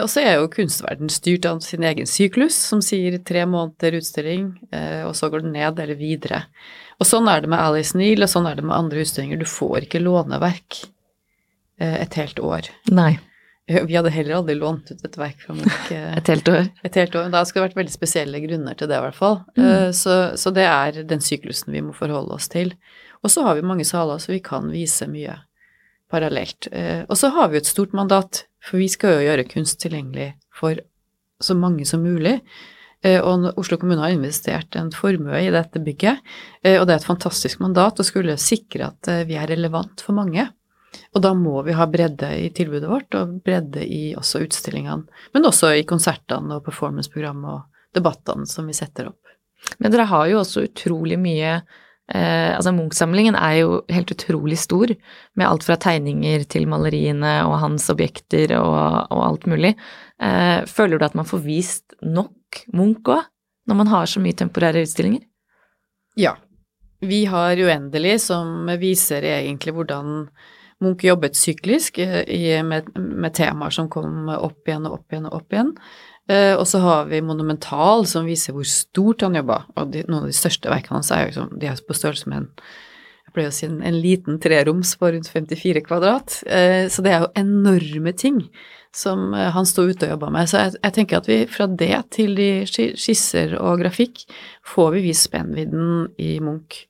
og 0.00 0.08
så 0.10 0.22
er 0.22 0.40
jo 0.40 0.48
kunstverden 0.50 1.12
styrt 1.12 1.46
av 1.46 1.60
sin 1.62 1.84
egen 1.86 2.08
syklus, 2.10 2.56
som 2.56 2.82
sier 2.82 3.18
tre 3.22 3.44
måneder 3.46 4.00
utstilling, 4.00 4.48
og 5.06 5.14
så 5.14 5.30
går 5.30 5.44
den 5.44 5.54
ned 5.54 5.78
eller 5.78 6.00
videre. 6.00 6.42
Og 6.98 7.06
sånn 7.06 7.28
er 7.30 7.44
det 7.44 7.52
med 7.52 7.62
Alice 7.62 7.98
Neal, 7.98 8.26
og 8.26 8.32
sånn 8.32 8.48
er 8.50 8.58
det 8.58 8.66
med 8.66 8.76
andre 8.76 9.04
utstillinger. 9.04 9.38
Du 9.38 9.46
får 9.46 9.86
ikke 9.86 10.02
låneverk 10.02 10.82
Eh, 11.78 12.02
et 12.02 12.14
helt 12.14 12.38
år. 12.40 12.70
Nei. 12.88 13.18
Vi 13.66 13.96
hadde 13.96 14.12
heller 14.14 14.36
aldri 14.38 14.54
lånt 14.54 14.92
ut 14.92 15.00
et 15.04 15.16
verk 15.18 15.40
fra 15.42 15.54
Munch. 15.56 15.88
et 15.90 16.28
helt 16.30 16.48
år? 16.48 16.68
Et 16.86 16.98
helt 17.00 17.16
år. 17.18 17.30
Da 17.34 17.42
skulle 17.42 17.64
det 17.64 17.72
vært 17.72 17.80
veldig 17.80 17.94
spesielle 17.94 18.40
grunner 18.44 18.76
til 18.78 18.90
det, 18.90 19.00
i 19.00 19.04
hvert 19.08 19.18
fall. 19.18 19.40
Mm. 19.56 19.64
Eh, 19.66 19.88
så, 19.96 20.14
så, 20.38 20.52
det 20.54 20.66
er 20.70 21.00
den 21.10 21.24
syklusen 21.24 21.74
vi 21.74 21.82
må 21.82 21.94
forholde 21.96 22.36
oss 22.38 22.46
til. 22.52 22.76
Og 23.26 23.32
så 23.32 23.42
har 23.42 23.58
vi 23.58 23.66
mange 23.66 23.86
saler, 23.88 24.22
så 24.22 24.30
vi 24.30 24.38
kan 24.44 24.70
vise 24.70 25.08
mye 25.10 25.34
parallelt. 26.12 26.68
Eh, 26.70 27.02
og 27.08 27.18
så 27.18 27.32
har 27.34 27.50
vi 27.50 27.58
et 27.58 27.66
stort 27.66 27.96
mandat, 27.96 28.44
for 28.62 28.78
vi 28.78 28.86
skal 28.92 29.16
jo 29.16 29.26
gjøre 29.26 29.48
kunst 29.50 29.80
tilgjengelig 29.82 30.30
for 30.54 30.78
så 31.42 31.58
mange 31.58 31.88
som 31.88 32.06
mulig. 32.06 32.38
Og 33.06 33.44
Oslo 33.60 33.76
kommune 33.78 34.00
har 34.00 34.10
investert 34.10 34.74
en 34.74 34.88
formue 34.90 35.38
i 35.38 35.50
dette 35.52 35.78
bygget, 35.84 36.22
og 36.64 36.86
det 36.88 36.94
er 36.94 36.96
et 36.96 37.06
fantastisk 37.06 37.60
mandat 37.62 38.00
å 38.02 38.06
skulle 38.08 38.34
sikre 38.40 38.88
at 38.88 39.10
vi 39.28 39.36
er 39.38 39.46
relevant 39.52 40.02
for 40.02 40.16
mange. 40.16 40.48
Og 41.14 41.22
da 41.24 41.32
må 41.36 41.60
vi 41.66 41.74
ha 41.76 41.86
bredde 41.90 42.28
i 42.40 42.50
tilbudet 42.54 42.90
vårt, 42.90 43.14
og 43.18 43.38
bredde 43.46 43.84
i 43.84 44.14
også 44.18 44.44
utstillingene. 44.46 45.06
Men 45.34 45.48
også 45.48 45.72
i 45.76 45.86
konsertene 45.88 46.58
og 46.58 46.66
performanceprogram 46.66 47.42
og 47.52 47.64
debattene 47.96 48.46
som 48.50 48.68
vi 48.68 48.76
setter 48.76 49.10
opp. 49.10 49.20
Men 49.82 49.92
dere 49.92 50.06
har 50.10 50.28
jo 50.30 50.40
også 50.42 50.66
utrolig 50.68 51.16
mye 51.18 51.52
eh, 51.56 52.52
Altså 52.54 52.70
Munch-samlingen 52.76 53.34
er 53.38 53.60
jo 53.62 53.80
helt 53.90 54.12
utrolig 54.12 54.58
stor, 54.60 54.92
med 55.34 55.48
alt 55.48 55.66
fra 55.66 55.78
tegninger 55.80 56.44
til 56.52 56.68
maleriene 56.70 57.38
og 57.48 57.58
hans 57.64 57.88
objekter 57.92 58.54
og, 58.60 59.10
og 59.10 59.22
alt 59.26 59.48
mulig. 59.50 59.74
Eh, 60.22 60.60
føler 60.70 61.00
du 61.00 61.08
at 61.08 61.16
man 61.18 61.28
får 61.28 61.42
vist 61.44 61.96
nok 62.04 62.32
Munch 62.76 63.10
òg, 63.10 63.26
når 63.66 63.80
man 63.82 63.90
har 63.90 64.06
så 64.08 64.22
mye 64.22 64.36
temporære 64.38 64.84
utstillinger? 64.86 65.24
Ja. 66.16 66.36
Vi 67.00 67.24
har 67.28 67.58
Uendelig, 67.60 68.20
som 68.24 68.70
viser 68.80 69.26
egentlig 69.28 69.74
hvordan 69.76 70.28
Munch 70.84 71.06
jobbet 71.06 71.38
syklisk 71.38 71.98
i, 71.98 72.42
med, 72.66 72.90
med, 72.96 73.32
temaer 73.36 73.72
som 73.72 73.88
kom 73.92 74.28
opp 74.28 74.68
igjen 74.68 74.88
og 74.88 74.98
opp 74.98 75.14
igjen 75.14 75.28
og 75.30 75.38
opp 75.38 75.56
igjen. 75.56 75.72
Eh, 76.28 76.52
og 76.56 76.66
så 76.68 76.82
har 76.82 77.06
vi 77.10 77.22
Monumental, 77.24 78.04
som 78.10 78.26
viser 78.28 78.56
hvor 78.56 78.66
stort 78.68 79.24
han 79.24 79.38
jobba. 79.38 79.62
Og 79.76 79.94
de, 79.94 80.04
noen 80.08 80.26
av 80.26 80.32
de 80.32 80.36
største 80.36 80.70
verkene 80.72 80.98
hans 80.98 81.12
er 81.14 81.24
jo 81.24 81.30
liksom, 81.30 81.54
de 81.62 81.70
er 81.70 81.80
på 81.86 81.96
størrelse 81.96 82.32
med 82.32 82.44
en 82.44 82.50
jeg 83.26 83.34
pleier 83.34 83.50
å 83.50 83.54
si 83.56 83.66
en, 83.66 83.80
en 83.82 83.96
liten 83.98 84.36
treroms 84.40 84.92
på 85.00 85.08
rundt 85.10 85.28
54 85.28 85.82
kvadrat. 85.84 86.40
Eh, 86.46 86.86
så 86.92 87.02
det 87.02 87.12
er 87.12 87.24
jo 87.24 87.32
enorme 87.40 88.12
ting 88.14 88.38
som 88.94 89.34
eh, 89.34 89.50
han 89.52 89.66
sto 89.68 89.84
ute 89.86 90.06
og 90.06 90.14
jobba 90.14 90.30
med. 90.32 90.50
Så 90.50 90.62
jeg, 90.62 90.76
jeg, 90.78 90.94
tenker 90.96 91.20
at 91.20 91.30
vi 91.30 91.38
fra 91.50 91.66
det 91.66 91.96
til 92.14 92.36
de 92.38 92.50
skisser 92.70 93.56
og 93.58 93.82
grafikk 93.82 94.24
får 94.66 94.94
vi 94.94 95.04
vist 95.08 95.26
spennvidden 95.28 96.06
i 96.22 96.36
Munch. 96.44 96.84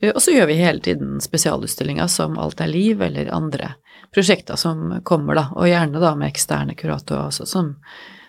Eh, 0.00 0.12
og 0.14 0.22
så 0.22 0.34
gjør 0.34 0.48
vi 0.50 0.60
hele 0.60 0.82
tiden 0.84 1.18
spesialutstillinger 1.22 2.08
som 2.10 2.38
Alt 2.40 2.60
er 2.60 2.72
liv, 2.72 3.02
eller 3.02 3.32
andre 3.34 3.74
prosjekter 4.14 4.58
som 4.58 5.00
kommer, 5.06 5.38
da, 5.38 5.50
og 5.54 5.68
gjerne 5.70 6.02
da 6.02 6.14
med 6.18 6.32
eksterne 6.32 6.74
kuratorer 6.78 7.28
også, 7.30 7.46
som, 7.46 7.74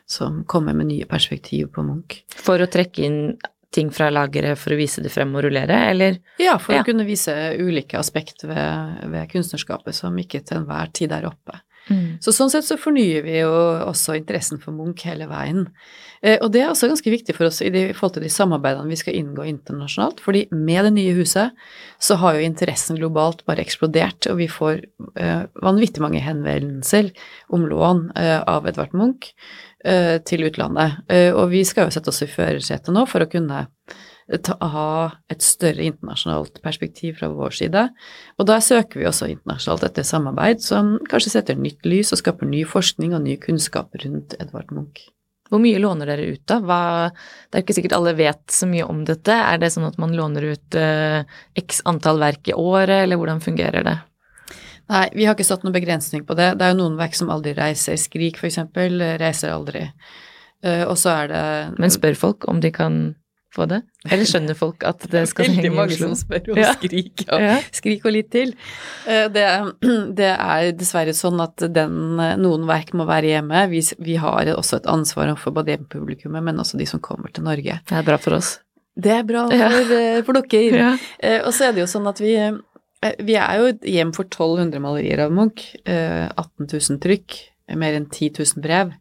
som 0.06 0.44
kommer 0.46 0.78
med 0.78 0.92
nye 0.92 1.08
perspektiv 1.10 1.72
på 1.76 1.86
Munch. 1.88 2.22
For 2.38 2.62
å 2.62 2.70
trekke 2.70 3.08
inn 3.08 3.24
ting 3.72 3.88
fra 3.96 4.10
lageret 4.12 4.60
for 4.60 4.76
å 4.76 4.78
vise 4.80 5.02
det 5.04 5.10
frem 5.14 5.32
og 5.38 5.46
rullere, 5.46 5.78
eller? 5.94 6.18
Ja, 6.42 6.58
for 6.60 6.76
ja. 6.76 6.84
å 6.84 6.88
kunne 6.88 7.08
vise 7.08 7.34
ulike 7.56 8.00
aspekt 8.02 8.44
ved, 8.44 8.98
ved 9.14 9.30
kunstnerskapet 9.32 9.96
som 9.96 10.18
ikke 10.20 10.44
til 10.44 10.60
enhver 10.60 10.92
tid 10.92 11.16
er 11.16 11.30
oppe. 11.30 11.62
Mm. 11.92 12.06
Så 12.24 12.34
sånn 12.36 12.52
sett 12.54 12.68
så 12.68 12.78
fornyer 12.80 13.26
vi 13.26 13.42
jo 13.42 13.52
også 13.88 14.16
interessen 14.18 14.62
for 14.62 14.76
Munch 14.76 15.04
hele 15.08 15.28
veien. 15.30 15.68
Eh, 16.22 16.38
og 16.38 16.52
det 16.54 16.62
er 16.62 16.70
også 16.72 16.90
ganske 16.92 17.14
viktig 17.14 17.36
for 17.38 17.50
oss 17.50 17.62
i, 17.66 17.72
de, 17.74 17.88
i 17.90 17.96
forhold 17.98 18.16
til 18.18 18.26
de 18.26 18.32
samarbeidene 18.34 18.92
vi 18.92 19.00
skal 19.00 19.18
inngå 19.18 19.46
internasjonalt, 19.50 20.22
fordi 20.22 20.46
med 20.54 20.86
det 20.88 20.94
nye 20.98 21.16
huset 21.18 21.58
så 22.02 22.18
har 22.22 22.38
jo 22.38 22.46
interessen 22.46 23.00
globalt 23.00 23.42
bare 23.48 23.64
eksplodert, 23.66 24.30
og 24.30 24.38
vi 24.42 24.50
får 24.52 24.84
eh, 25.18 25.44
vanvittig 25.66 26.04
mange 26.04 26.22
henvendelser 26.24 27.12
om 27.54 27.66
lån 27.70 28.08
eh, 28.22 28.38
av 28.40 28.70
Edvard 28.70 28.94
Munch 28.98 29.32
eh, 29.86 30.20
til 30.28 30.46
utlandet. 30.50 31.02
Eh, 31.10 31.32
og 31.34 31.50
vi 31.56 31.66
skal 31.68 31.90
jo 31.90 31.98
sette 31.98 32.14
oss 32.14 32.24
i 32.26 32.30
førersetet 32.30 32.94
nå 32.94 33.08
for 33.10 33.26
å 33.26 33.32
kunne 33.32 33.66
ta, 34.40 34.56
ha 34.62 34.90
et 35.32 35.44
større 35.44 35.84
internasjonalt 35.84 36.62
perspektiv 36.64 37.18
fra 37.20 37.32
vår 37.34 37.56
side. 37.58 37.86
Og 38.40 38.48
da 38.48 38.60
søker 38.64 39.02
vi 39.02 39.08
også 39.10 39.30
internasjonalt 39.34 39.88
etter 39.90 40.08
samarbeid 40.08 40.64
som 40.64 40.96
kanskje 41.12 41.34
setter 41.36 41.60
nytt 41.60 41.88
lys 41.88 42.14
og 42.16 42.22
skaper 42.22 42.48
ny 42.48 42.64
forskning 42.68 43.16
og 43.18 43.26
ny 43.26 43.36
kunnskap 43.42 43.98
rundt 44.04 44.38
Edvard 44.40 44.72
Munch. 44.76 45.10
Hvor 45.52 45.60
mye 45.60 45.82
låner 45.84 46.08
dere 46.08 46.30
ut, 46.32 46.44
da? 46.48 46.62
Hva, 46.64 46.84
det 47.52 47.58
er 47.60 47.66
ikke 47.66 47.76
sikkert 47.76 47.98
alle 47.98 48.16
vet 48.16 48.54
så 48.56 48.70
mye 48.72 48.86
om 48.88 49.02
dette. 49.08 49.36
Er 49.36 49.60
det 49.60 49.74
sånn 49.74 49.90
at 49.90 50.00
man 50.00 50.16
låner 50.16 50.54
ut 50.54 50.78
eh, 50.80 51.28
x 51.60 51.82
antall 51.92 52.22
verk 52.24 52.48
i 52.48 52.56
året, 52.56 53.02
eller 53.02 53.20
hvordan 53.20 53.44
fungerer 53.44 53.84
det? 53.84 53.98
Nei, 54.92 55.06
vi 55.12 55.28
har 55.28 55.36
ikke 55.36 55.48
satt 55.48 55.66
noen 55.66 55.76
begrensning 55.76 56.24
på 56.28 56.36
det. 56.40 56.54
Det 56.56 56.66
er 56.66 56.72
jo 56.72 56.80
noen 56.82 56.96
verk 57.00 57.20
som 57.20 57.32
aldri 57.32 57.52
reiser. 57.58 58.00
Skrik, 58.00 58.40
for 58.40 58.48
eksempel, 58.48 59.04
reiser 59.20 59.52
aldri. 59.52 59.90
Uh, 60.64 60.86
og 60.86 60.96
så 61.02 61.10
er 61.24 61.32
det 61.32 61.44
Men 61.82 61.90
spør 61.90 62.18
folk 62.20 62.46
om 62.52 62.60
de 62.62 62.70
kan 62.76 62.98
få 63.52 63.68
det? 63.70 63.82
Eller 64.08 64.28
skjønner 64.28 64.58
folk 64.58 64.86
at 64.88 65.04
det 65.12 65.24
skal 65.30 65.50
henge 65.50 65.68
i 65.68 65.70
Oslo? 65.70 65.78
Veldig 65.78 65.80
mange 65.80 65.98
som 66.00 66.16
spør 66.20 66.54
og 66.54 66.62
ja. 66.62 66.72
Skrik, 66.78 67.26
og, 67.28 67.44
ja. 67.44 67.58
skrik 67.76 68.08
og 68.08 68.16
litt 68.16 68.32
til. 68.34 68.54
Eh, 69.10 69.28
det, 69.34 69.46
det, 70.20 70.32
er 70.32 70.72
dessverre 70.78 71.14
sånn 71.18 71.42
at 71.44 71.68
den, 71.76 72.18
noen 72.42 72.66
verk 72.70 72.96
må 72.98 73.08
være 73.10 73.34
hjemme. 73.36 73.66
Vi, 73.74 73.84
vi 74.02 74.18
har 74.22 74.54
også 74.56 74.82
et 74.82 74.90
ansvar 74.92 75.34
for 75.42 75.56
både 75.56 75.76
hjemmepublikummet, 75.76 76.48
men 76.48 76.64
også 76.64 76.80
de 76.80 76.88
som 76.90 77.04
kommer 77.04 77.34
til 77.34 77.48
Norge. 77.48 77.80
Det 77.88 78.00
er 78.00 78.08
bra 78.08 78.20
for 78.22 78.40
oss. 78.40 78.56
Det 79.02 79.14
er 79.16 79.24
bra 79.28 79.46
for, 79.48 79.60
ja. 79.60 79.70
Eh, 80.00 80.20
for 80.28 80.42
dere. 80.42 80.92
Eh, 81.22 81.40
og 81.46 81.54
så 81.54 81.68
er 81.68 81.76
det 81.76 81.84
jo 81.84 81.92
sånn 81.92 82.10
at 82.10 82.20
vi 82.24 82.36
vi 83.02 83.34
er 83.34 83.58
jo 83.58 83.70
et 83.72 83.86
hjem 83.90 84.12
for 84.14 84.28
1200 84.30 84.78
malerier 84.78 85.24
av 85.24 85.32
Munch, 85.34 85.64
18 85.90 86.68
000 86.68 87.00
trykk, 87.02 87.34
mer 87.82 87.96
enn 87.98 88.06
10 88.06 88.36
000 88.38 88.62
brev. 88.62 88.92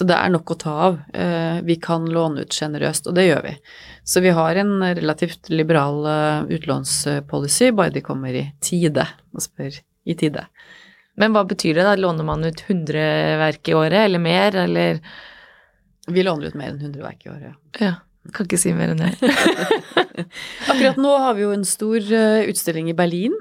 Så 0.00 0.06
det 0.08 0.16
er 0.16 0.30
nok 0.32 0.48
å 0.48 0.54
ta 0.56 0.74
av. 0.86 0.94
Eh, 1.12 1.58
vi 1.60 1.74
kan 1.76 2.06
låne 2.08 2.46
ut 2.46 2.54
sjenerøst, 2.56 3.10
og 3.10 3.18
det 3.18 3.26
gjør 3.26 3.42
vi. 3.44 3.50
Så 4.08 4.22
vi 4.24 4.30
har 4.32 4.56
en 4.56 4.78
relativt 4.80 5.50
liberal 5.52 5.98
eh, 6.08 6.54
utlånspolicy, 6.56 7.68
bare 7.76 7.92
de 7.92 8.00
kommer 8.00 8.32
i 8.32 8.46
tide 8.64 9.04
og 9.36 9.44
spør 9.44 9.74
i 10.08 10.14
tide. 10.16 10.46
Men 11.20 11.34
hva 11.36 11.42
betyr 11.44 11.76
det, 11.76 11.84
da? 11.84 11.98
Låner 12.00 12.24
man 12.24 12.46
ut 12.48 12.62
100 12.64 13.02
verk 13.42 13.68
i 13.68 13.74
året, 13.76 13.98
eller 14.06 14.22
mer, 14.24 14.56
eller? 14.62 15.02
Vi 16.08 16.24
låner 16.24 16.48
ut 16.48 16.56
mer 16.56 16.70
enn 16.72 16.80
100 16.80 17.04
verk 17.04 17.26
i 17.26 17.32
året, 17.34 17.58
ja. 17.84 17.98
Kan 18.32 18.48
ikke 18.48 18.60
si 18.62 18.72
mer 18.72 18.94
enn 18.94 19.02
det. 19.04 19.34
Akkurat 20.70 20.96
nå 20.96 21.12
har 21.26 21.36
vi 21.36 21.44
jo 21.44 21.52
en 21.52 21.68
stor 21.68 22.00
eh, 22.00 22.46
utstilling 22.48 22.88
i 22.88 22.96
Berlin. 22.96 23.36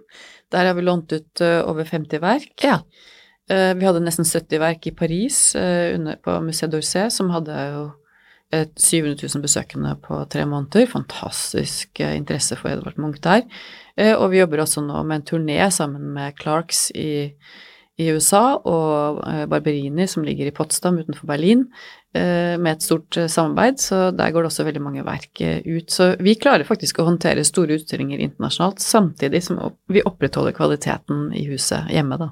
Der 0.51 0.67
har 0.67 0.75
vi 0.75 0.83
lånt 0.83 1.15
ut 1.15 1.39
over 1.39 1.87
50 1.87 2.19
verk. 2.19 2.51
Ja. 2.67 2.81
Eh, 3.49 3.71
vi 3.75 3.85
hadde 3.87 4.01
nesten 4.03 4.27
70 4.27 4.61
verk 4.61 4.85
i 4.85 4.93
Paris 4.93 5.39
eh, 5.57 5.95
på 6.21 6.35
Musée 6.45 6.69
d'Orsay, 6.69 7.09
som 7.13 7.31
hadde 7.33 7.55
jo 7.73 7.87
700 8.49 9.13
000 9.29 9.41
besøkende 9.43 9.95
på 10.01 10.19
tre 10.29 10.45
måneder. 10.49 10.85
Fantastisk 10.89 12.01
eh, 12.01 12.15
interesse 12.17 12.57
for 12.59 12.69
Edvard 12.71 13.01
Munch 13.01 13.21
der. 13.25 13.47
Og 14.15 14.29
vi 14.31 14.39
jobber 14.39 14.61
også 14.63 14.79
nå 14.85 15.01
med 15.03 15.19
en 15.19 15.25
turné 15.27 15.57
sammen 15.75 16.13
med 16.15 16.37
Clarks 16.39 16.85
i, 16.95 17.33
i 17.99 18.05
USA 18.15 18.53
og 18.55 19.17
Barberini, 19.51 20.05
som 20.07 20.23
ligger 20.23 20.47
i 20.47 20.53
Potsdam 20.55 21.01
utenfor 21.01 21.27
Berlin, 21.27 21.65
med 22.15 22.69
et 22.71 22.85
stort 22.85 23.17
samarbeid. 23.19 23.81
Så 23.83 23.99
der 24.15 24.31
går 24.31 24.45
det 24.45 24.51
også 24.53 24.63
veldig 24.69 24.85
mange 24.85 25.03
verk 25.03 25.43
ut. 25.67 25.91
Så 25.91 26.13
vi 26.23 26.37
klarer 26.39 26.63
faktisk 26.63 27.01
å 27.03 27.09
håndtere 27.09 27.43
store 27.43 27.75
utstillinger 27.75 28.23
internasjonalt, 28.23 28.79
samtidig 28.79 29.43
som 29.49 29.59
vi 29.91 30.05
opprettholder 30.07 30.55
kvaliteten 30.55 31.33
i 31.35 31.43
huset 31.51 31.91
hjemme, 31.91 32.21
da. 32.23 32.31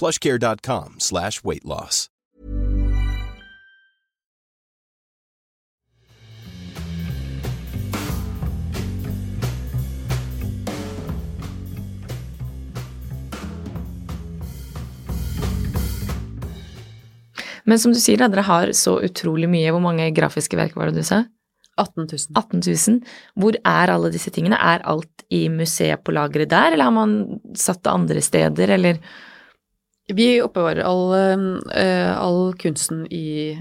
plushcare.com 0.00 0.96
slash 0.98 1.44
weightloss. 1.44 2.08
Men 17.64 17.80
som 17.80 17.94
du 17.94 18.00
sier, 18.00 18.20
da, 18.20 18.28
dere 18.28 18.44
har 18.44 18.72
så 18.76 18.98
utrolig 19.06 19.48
mye. 19.50 19.72
Hvor 19.72 19.82
mange 19.84 20.10
grafiske 20.16 20.58
verk 20.58 20.76
var 20.76 20.90
det 20.90 21.00
du 21.00 21.06
sa? 21.06 21.24
18 21.80 22.06
000. 22.06 22.26
18 22.36 22.60
000. 22.62 23.14
Hvor 23.40 23.56
er 23.66 23.92
alle 23.94 24.10
disse 24.14 24.30
tingene? 24.34 24.58
Er 24.60 24.84
alt 24.86 25.24
i 25.32 25.46
museet 25.50 26.04
på 26.04 26.14
lageret 26.14 26.52
der, 26.52 26.74
eller 26.74 26.90
har 26.90 26.94
man 26.94 27.16
satt 27.58 27.82
det 27.82 27.94
andre 27.94 28.22
steder, 28.22 28.76
eller? 28.76 29.00
Vi 30.12 30.42
oppbevarer 30.44 30.84
all, 30.84 31.14
uh, 31.14 32.12
all 32.20 32.52
kunsten 32.60 33.06
i 33.08 33.56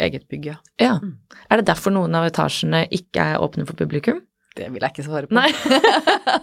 eget 0.00 0.28
bygg, 0.28 0.46
ja. 0.46 0.56
ja. 0.80 0.96
Mm. 1.02 1.14
Er 1.48 1.60
det 1.60 1.68
derfor 1.70 1.94
noen 1.94 2.14
av 2.16 2.26
etasjene 2.28 2.84
ikke 2.92 3.32
er 3.32 3.44
åpne 3.44 3.66
for 3.68 3.78
publikum? 3.78 4.20
Det 4.56 4.66
vil 4.72 4.82
jeg 4.82 4.92
ikke 4.92 5.06
svare 5.06 5.28
på. 5.30 5.36
Nei. 5.36 5.50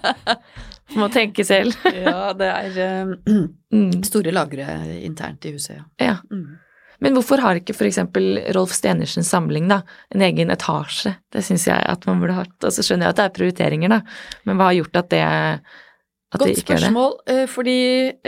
Må 1.00 1.10
tenke 1.14 1.44
selv. 1.46 1.76
ja, 2.06 2.32
det 2.38 2.48
er 2.48 3.10
um, 3.12 3.90
store 4.08 4.32
lagre 4.34 4.78
internt 5.04 5.46
i 5.46 5.54
huset, 5.58 5.76
ja. 5.78 5.84
ja. 6.14 6.16
Mm. 6.32 6.64
Men 7.04 7.14
hvorfor 7.14 7.42
har 7.44 7.60
ikke 7.60 7.76
f.eks. 7.76 8.00
Rolf 8.56 8.72
Stenersens 8.74 9.30
samling 9.30 9.68
da, 9.70 9.84
en 10.16 10.24
egen 10.26 10.50
etasje? 10.54 11.14
Det 11.34 11.44
syns 11.46 11.68
jeg 11.70 11.78
at 11.78 12.08
man 12.10 12.24
burde 12.24 12.40
hatt. 12.40 12.56
Og 12.64 12.74
så 12.74 12.86
skjønner 12.86 13.06
jeg 13.06 13.14
at 13.14 13.20
det 13.20 13.28
er 13.28 13.36
prioriteringer, 13.36 13.94
da, 13.94 14.00
men 14.50 14.58
hva 14.58 14.72
har 14.72 14.80
gjort 14.80 15.04
at 15.04 15.12
det, 15.14 15.22
at 15.28 16.40
Godt 16.40 16.48
det 16.48 16.64
ikke 16.64 16.80
er 16.80 16.88
det? 16.88 16.90
Godt 16.96 17.22
spørsmål, 17.28 17.46
fordi 17.54 17.78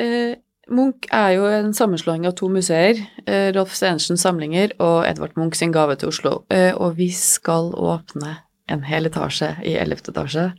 uh, 0.04 0.38
Munch 0.70 1.08
er 1.16 1.32
jo 1.38 1.46
en 1.50 1.72
sammenslåing 1.74 2.28
av 2.30 2.36
to 2.38 2.50
museer. 2.50 3.00
eh, 3.26 3.52
Rolf 3.56 3.74
Stenersens 3.74 4.22
samlinger 4.26 4.74
og 4.80 5.06
Edvard 5.08 5.36
Munch 5.38 5.56
sin 5.58 5.72
gave 5.72 5.96
til 5.98 6.10
Oslo. 6.10 6.44
Eh, 6.50 6.74
Og 6.78 6.96
vi 6.98 7.10
skal 7.12 7.72
åpne 7.74 8.38
en 8.70 8.84
hel 8.84 9.06
etasje 9.10 9.56
i 9.66 9.74
ellevte 9.82 10.12
etasje 10.12 10.54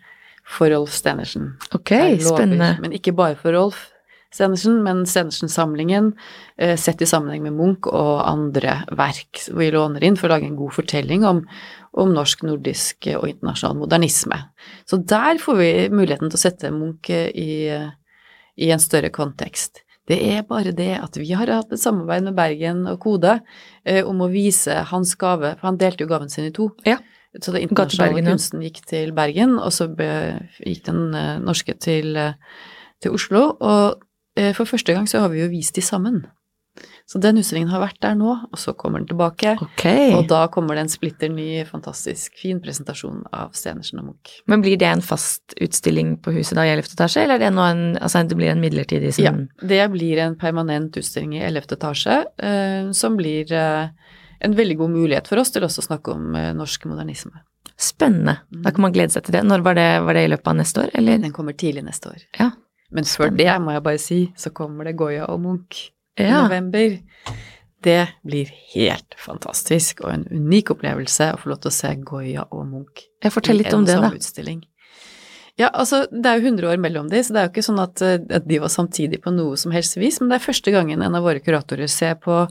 for 0.44 0.68
Rolf 0.70 0.90
Stenersen. 0.92 1.56
Ok, 1.74 1.90
lover. 1.90 2.20
spennende. 2.36 2.78
Men 2.80 2.92
ikke 2.92 3.14
bare 3.14 3.36
for 3.36 3.52
Rolf 3.52 3.90
Stenersen, 4.32 4.82
men 4.82 5.04
Stenersen-samlingen 5.06 6.12
eh, 6.58 6.76
sett 6.76 7.02
i 7.02 7.06
sammenheng 7.06 7.42
med 7.42 7.52
Munch 7.52 7.86
og 7.86 8.20
andre 8.28 8.84
verk 8.94 9.40
vi 9.56 9.70
låner 9.70 10.02
inn 10.04 10.16
for 10.16 10.28
å 10.28 10.34
lage 10.36 10.46
en 10.46 10.56
god 10.56 10.72
fortelling 10.72 11.24
om, 11.24 11.44
om 11.98 12.12
norsk, 12.14 12.42
nordisk 12.46 13.06
og 13.16 13.28
internasjonal 13.28 13.76
modernisme. 13.78 14.38
Så 14.86 14.96
der 15.02 15.38
får 15.38 15.56
vi 15.58 15.70
muligheten 15.90 16.30
til 16.30 16.38
å 16.38 16.44
sette 16.44 16.70
Munch 16.70 17.10
i, 17.10 17.70
i 18.56 18.70
en 18.70 18.78
større 18.82 19.10
kontekst. 19.10 19.82
Det 20.10 20.18
er 20.32 20.42
bare 20.48 20.74
det 20.74 20.92
at 20.98 21.16
vi 21.20 21.30
har 21.36 21.50
hatt 21.52 21.72
et 21.72 21.82
samarbeid 21.82 22.26
med 22.26 22.36
Bergen 22.38 22.82
og 22.90 22.98
Kode 23.04 23.38
eh, 23.84 24.02
om 24.02 24.24
å 24.24 24.30
vise 24.32 24.82
hans 24.90 25.14
gave, 25.20 25.54
for 25.60 25.70
han 25.70 25.78
delte 25.80 26.04
jo 26.04 26.10
gaven 26.10 26.32
sin 26.32 26.48
i 26.48 26.54
to. 26.54 26.70
Ja. 26.88 26.98
Så 27.38 27.54
det 27.54 27.62
internasjonale 27.62 28.16
Bergen, 28.16 28.26
ja. 28.26 28.34
kunsten 28.34 28.64
gikk 28.66 28.80
til 28.90 29.12
Bergen, 29.14 29.54
og 29.62 29.70
så 29.74 29.86
gikk 29.94 30.82
den 30.88 31.14
eh, 31.14 31.36
norske 31.38 31.76
til, 31.78 32.16
eh, 32.18 32.34
til 33.02 33.14
Oslo. 33.14 33.44
Og 33.54 34.02
eh, 34.34 34.50
for 34.56 34.66
første 34.66 34.96
gang 34.96 35.06
så 35.10 35.22
har 35.22 35.30
vi 35.30 35.44
jo 35.44 35.50
vist 35.52 35.78
de 35.78 35.84
sammen. 35.86 36.24
Så 37.10 37.18
den 37.18 37.40
utstillingen 37.40 37.72
har 37.72 37.80
vært 37.82 37.98
der 38.04 38.14
nå, 38.14 38.36
og 38.46 38.58
så 38.62 38.70
kommer 38.78 39.00
den 39.00 39.08
tilbake. 39.10 39.56
Okay. 39.64 40.12
Og 40.14 40.28
da 40.30 40.44
kommer 40.54 40.78
det 40.78 40.84
en 40.84 40.92
splitter 40.92 41.32
ny, 41.32 41.64
fantastisk 41.66 42.36
fin 42.38 42.60
presentasjon 42.62 43.24
av 43.34 43.50
Stenersen 43.58 43.98
og 43.98 44.12
Munch. 44.12 44.36
Men 44.46 44.62
blir 44.62 44.78
det 44.78 44.86
en 44.86 45.02
fast 45.02 45.56
utstilling 45.58 46.12
på 46.22 46.36
huset 46.36 46.54
da 46.54 46.68
i 46.68 46.70
11. 46.70 46.92
etasje, 46.94 47.24
eller 47.24 47.40
er 47.40 47.48
det 47.48 47.50
nå 47.56 47.66
en, 47.66 47.82
altså 47.98 48.22
det 48.30 48.38
blir 48.38 48.52
en 48.52 48.62
midlertidig 48.62 49.10
som 49.18 49.26
Ja, 49.26 49.34
det 49.74 49.82
blir 49.96 50.22
en 50.22 50.38
permanent 50.38 51.02
utstilling 51.02 51.34
i 51.34 51.42
11. 51.50 51.74
etasje, 51.80 52.22
uh, 52.46 52.94
som 52.94 53.18
blir 53.18 53.50
uh, 53.58 53.90
en 54.38 54.58
veldig 54.62 54.78
god 54.78 54.94
mulighet 54.94 55.34
for 55.34 55.42
oss 55.42 55.50
til 55.50 55.66
også 55.66 55.82
å 55.82 55.90
snakke 55.90 56.14
om 56.14 56.30
uh, 56.38 56.52
norsk 56.54 56.86
modernisme. 56.94 57.42
Spennende. 57.74 58.38
Mm. 58.54 58.62
Da 58.62 58.76
kan 58.76 58.86
man 58.86 58.94
glede 58.94 59.18
seg 59.18 59.26
til 59.26 59.40
det. 59.40 59.48
Når 59.50 59.66
var 59.66 59.82
det, 59.82 59.92
var 60.06 60.14
det 60.14 60.28
i 60.28 60.34
løpet 60.36 60.54
av 60.54 60.62
neste 60.62 60.86
år, 60.86 60.94
eller? 60.94 61.18
Den 61.26 61.34
kommer 61.34 61.58
tidlig 61.58 61.88
neste 61.90 62.14
år. 62.14 62.26
Ja. 62.38 62.52
Men 62.94 63.06
før 63.18 63.34
det, 63.34 63.50
må 63.64 63.74
jeg 63.74 63.82
bare 63.82 63.98
si, 63.98 64.28
så 64.38 64.54
kommer 64.54 64.86
det 64.86 65.00
Goya 65.00 65.26
og 65.26 65.42
Munch 65.42 65.88
i 66.18 66.22
Ja. 66.24 66.42
november. 66.46 66.98
Det 67.82 68.08
blir 68.26 68.50
helt 68.74 69.14
fantastisk 69.16 70.02
og 70.04 70.10
en 70.12 70.26
unik 70.30 70.70
opplevelse 70.74 71.30
å 71.32 71.38
få 71.40 71.48
lov 71.48 71.60
til 71.62 71.70
å 71.70 71.72
se 71.72 71.94
Goya 72.04 72.44
og 72.52 72.66
Munch 72.68 73.06
Jeg 73.22 73.32
fortell 73.32 73.56
litt 73.56 73.72
i 73.72 73.76
om 73.76 73.86
det, 73.86 73.96
da. 74.00 74.10
utstilling. 74.10 74.62
Ja, 75.56 75.68
altså, 75.72 76.06
det 76.10 76.26
er 76.26 76.40
jo 76.40 76.48
100 76.50 76.68
år 76.72 76.78
mellom 76.80 77.08
de, 77.10 77.18
så 77.24 77.32
det 77.32 77.40
er 77.40 77.48
jo 77.48 77.52
ikke 77.54 77.64
sånn 77.66 77.80
at, 77.82 78.00
eh, 78.02 78.18
at 78.36 78.46
de 78.48 78.58
var 78.58 78.68
samtidig 78.68 79.20
på 79.22 79.32
noe 79.34 79.56
som 79.56 79.72
helst 79.72 79.96
vis, 79.96 80.20
men 80.20 80.28
det 80.30 80.36
er 80.40 80.52
første 80.52 80.72
gangen 80.72 81.02
en 81.02 81.14
av 81.14 81.22
våre 81.22 81.40
kuratorer 81.40 81.88
ser 81.88 82.14
på, 82.16 82.48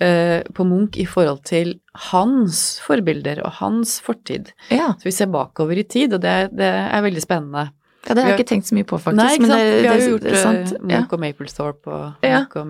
eh, 0.00 0.42
på 0.52 0.64
Munch 0.66 0.96
i 1.00 1.04
forhold 1.06 1.44
til 1.44 1.80
hans 2.10 2.78
forbilder 2.80 3.42
og 3.44 3.52
hans 3.52 4.00
fortid. 4.00 4.52
Ja. 4.70 4.94
Så 4.98 5.04
vi 5.04 5.10
ser 5.12 5.26
bakover 5.32 5.78
i 5.78 5.84
tid, 5.84 6.12
og 6.14 6.20
det, 6.20 6.50
det 6.56 6.68
er 6.92 7.02
veldig 7.02 7.22
spennende. 7.22 7.70
Ja, 8.06 8.14
det 8.14 8.22
har 8.22 8.32
jeg 8.32 8.40
ikke 8.40 8.48
tenkt 8.50 8.66
så 8.66 8.74
mye 8.76 8.86
på, 8.88 8.98
faktisk. 8.98 9.18
Nei, 9.20 9.32
ikke 9.36 9.44
men 9.46 9.50
sant. 9.52 9.62
det, 9.62 9.80
vi 9.82 9.88
har 9.88 10.00
jo 10.02 10.12
gjort 10.16 10.28
sant. 10.42 10.72
eh, 10.74 10.80
og 11.14 11.20
Maplethorpe 11.22 11.92
og 11.96 12.26
Ja. 12.26 12.40
Og 12.60 12.66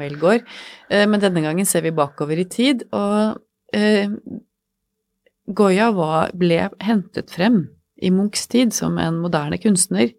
Eh, 0.90 1.06
men 1.08 1.20
denne 1.20 1.42
gangen 1.44 1.68
ser 1.68 1.84
vi 1.86 1.90
bakover 1.90 2.38
i 2.38 2.44
tid, 2.44 2.84
og 2.92 3.40
eh, 3.72 4.08
Goya 5.52 5.90
var, 5.96 6.30
ble 6.38 6.68
hentet 6.80 7.30
frem 7.34 7.64
i 8.02 8.10
Munchs 8.10 8.46
tid 8.50 8.74
som 8.74 8.98
en 8.98 9.20
moderne 9.22 9.58
kunstner, 9.62 10.12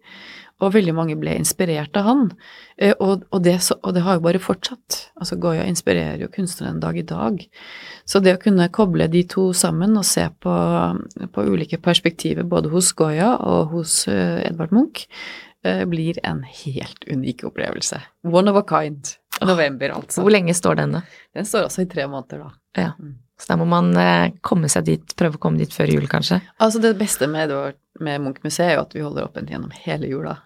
og 0.64 0.74
veldig 0.74 0.94
mange 0.96 1.16
ble 1.20 1.36
inspirert 1.38 1.96
av 2.00 2.08
han. 2.08 2.22
Eh, 2.76 2.94
og, 2.98 3.24
og, 3.30 3.40
det, 3.44 3.56
og 3.80 3.94
det 3.94 4.02
har 4.06 4.18
jo 4.18 4.24
bare 4.24 4.42
fortsatt. 4.42 4.98
Altså 5.20 5.38
Goya 5.40 5.66
inspirerer 5.68 6.22
jo 6.24 6.30
kunstnere 6.32 6.72
en 6.72 6.82
dag 6.82 6.98
i 6.98 7.06
dag. 7.06 7.40
Så 8.08 8.20
det 8.24 8.36
å 8.36 8.42
kunne 8.42 8.70
koble 8.74 9.08
de 9.12 9.24
to 9.30 9.48
sammen 9.56 9.96
og 10.00 10.06
se 10.08 10.26
på, 10.42 10.54
på 11.34 11.46
ulike 11.48 11.80
perspektiver 11.82 12.46
både 12.48 12.72
hos 12.72 12.92
Goya 12.96 13.34
og 13.40 13.74
hos 13.74 14.04
eh, 14.10 14.42
Edvard 14.48 14.74
Munch, 14.74 15.06
eh, 15.64 15.84
blir 15.90 16.20
en 16.26 16.42
helt 16.64 17.06
unik 17.10 17.46
opplevelse. 17.50 18.00
One 18.26 18.50
of 18.52 18.60
a 18.60 18.64
kind. 18.68 19.16
November, 19.42 19.96
altså. 19.96 20.22
Hvor 20.22 20.30
lenge 20.30 20.54
står 20.54 20.78
denne? 20.78 21.00
Den 21.34 21.46
står 21.48 21.66
altså 21.66 21.82
i 21.82 21.88
tre 21.90 22.04
måneder, 22.06 22.44
da. 22.44 22.52
Ja. 22.78 22.90
Så 23.34 23.48
da 23.50 23.56
må 23.58 23.64
man 23.66 23.90
komme 24.46 24.68
seg 24.70 24.86
dit, 24.86 25.14
prøve 25.18 25.40
å 25.40 25.42
komme 25.42 25.58
dit 25.58 25.72
før 25.74 25.90
jul, 25.90 26.04
kanskje. 26.06 26.38
Altså, 26.62 26.78
det 26.78 26.92
beste 27.00 27.26
med, 27.26 27.50
med 27.98 28.22
Munch-museet 28.22 28.68
er 28.68 28.76
jo 28.76 28.84
at 28.84 28.94
vi 28.94 29.02
holder 29.02 29.26
åpent 29.26 29.50
gjennom 29.50 29.74
hele 29.74 30.06
jula. 30.06 30.36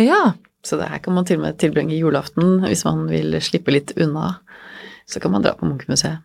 Ja. 0.00 0.34
Så 0.64 0.78
det 0.80 0.88
her 0.88 1.02
kan 1.04 1.14
man 1.14 1.26
til 1.28 1.38
og 1.38 1.44
med 1.44 1.58
tilbringe 1.60 1.96
julaften 1.98 2.62
hvis 2.64 2.84
man 2.86 3.04
vil 3.10 3.36
slippe 3.44 3.74
litt 3.74 3.92
unna. 4.00 4.38
Så 5.06 5.20
kan 5.20 5.34
man 5.34 5.44
dra 5.44 5.52
på 5.58 5.68
Munchmuseet. 5.68 6.24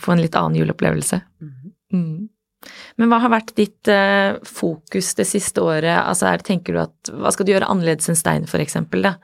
Få 0.00 0.14
en 0.14 0.22
litt 0.22 0.36
annen 0.38 0.56
juleopplevelse. 0.60 1.18
Mm. 1.92 2.28
Men 2.96 3.10
hva 3.10 3.18
har 3.24 3.32
vært 3.32 3.54
ditt 3.58 3.90
eh, 3.90 4.38
fokus 4.46 5.10
det 5.18 5.26
siste 5.28 5.64
året? 5.64 5.96
Altså, 5.98 6.28
er, 6.30 6.44
tenker 6.46 6.76
du 6.76 6.82
at 6.84 7.10
Hva 7.10 7.32
skal 7.34 7.48
du 7.48 7.52
gjøre 7.52 7.68
annerledes 7.68 8.08
enn 8.08 8.18
Stein, 8.18 8.46
for 8.50 8.62
eksempel, 8.62 9.02
da? 9.08 9.16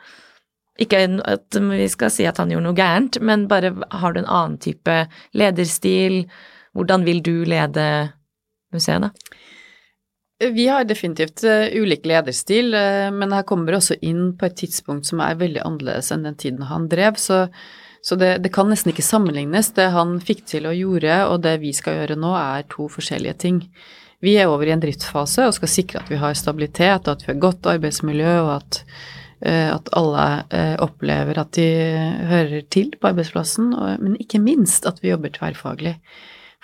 Ikke 0.79 1.01
at 1.27 1.59
vi 1.59 1.87
skal 1.91 2.11
si 2.15 2.27
at 2.29 2.39
han 2.39 2.53
gjorde 2.53 2.69
noe 2.69 2.79
gærent, 2.79 3.19
men 3.23 3.49
bare 3.51 3.73
har 3.91 4.15
du 4.15 4.21
en 4.21 4.31
annen 4.31 4.59
type 4.63 4.99
lederstil? 5.35 6.21
Hvordan 6.79 7.07
vil 7.07 7.23
du 7.27 7.33
lede 7.49 7.87
museet, 8.75 9.07
da? 9.07 9.11
Vi 10.41 10.69
har 10.69 10.85
definitivt 10.85 11.43
eh, 11.45 11.67
ulik 11.75 12.07
lederstil, 12.07 12.75
eh, 12.75 13.11
men 13.11 13.33
her 13.35 13.43
kommer 13.43 13.75
også 13.75 13.97
inn 14.07 14.37
på 14.39 14.47
et 14.47 14.55
tidspunkt 14.61 15.09
som 15.09 15.19
er 15.25 15.39
veldig 15.41 15.65
annerledes 15.67 16.13
enn 16.15 16.29
den 16.29 16.39
tiden 16.39 16.69
han 16.69 16.87
drev, 16.91 17.19
så, 17.19 17.41
så 18.07 18.15
det, 18.21 18.37
det 18.45 18.53
kan 18.55 18.71
nesten 18.71 18.93
ikke 18.93 19.03
sammenlignes. 19.03 19.73
Det 19.75 19.89
han 19.97 20.21
fikk 20.23 20.45
til 20.47 20.71
og 20.71 20.79
gjorde, 20.79 21.17
og 21.33 21.43
det 21.43 21.57
vi 21.65 21.75
skal 21.75 21.99
gjøre 21.99 22.21
nå, 22.23 22.31
er 22.39 22.69
to 22.71 22.87
forskjellige 22.93 23.35
ting. 23.43 23.61
Vi 24.23 24.37
er 24.39 24.47
over 24.51 24.71
i 24.71 24.77
en 24.77 24.83
driftsfase 24.83 25.49
og 25.49 25.59
skal 25.59 25.75
sikre 25.75 26.05
at 26.05 26.15
vi 26.15 26.23
har 26.23 26.39
stabilitet, 26.39 27.11
og 27.11 27.17
at 27.17 27.27
vi 27.27 27.33
har 27.33 27.43
godt 27.43 27.67
arbeidsmiljø, 27.75 28.39
og 28.45 28.55
at, 28.61 28.83
eh, 29.43 29.75
at 29.75 29.91
alle 29.99 30.31
opplever 30.87 31.43
at 31.43 31.55
de 31.59 31.69
hører 32.31 32.63
til 32.71 32.95
på 32.95 33.11
arbeidsplassen, 33.11 33.75
men 33.75 34.19
ikke 34.23 34.39
minst 34.39 34.87
at 34.87 35.03
vi 35.03 35.11
jobber 35.11 35.35
tverrfaglig. 35.35 35.99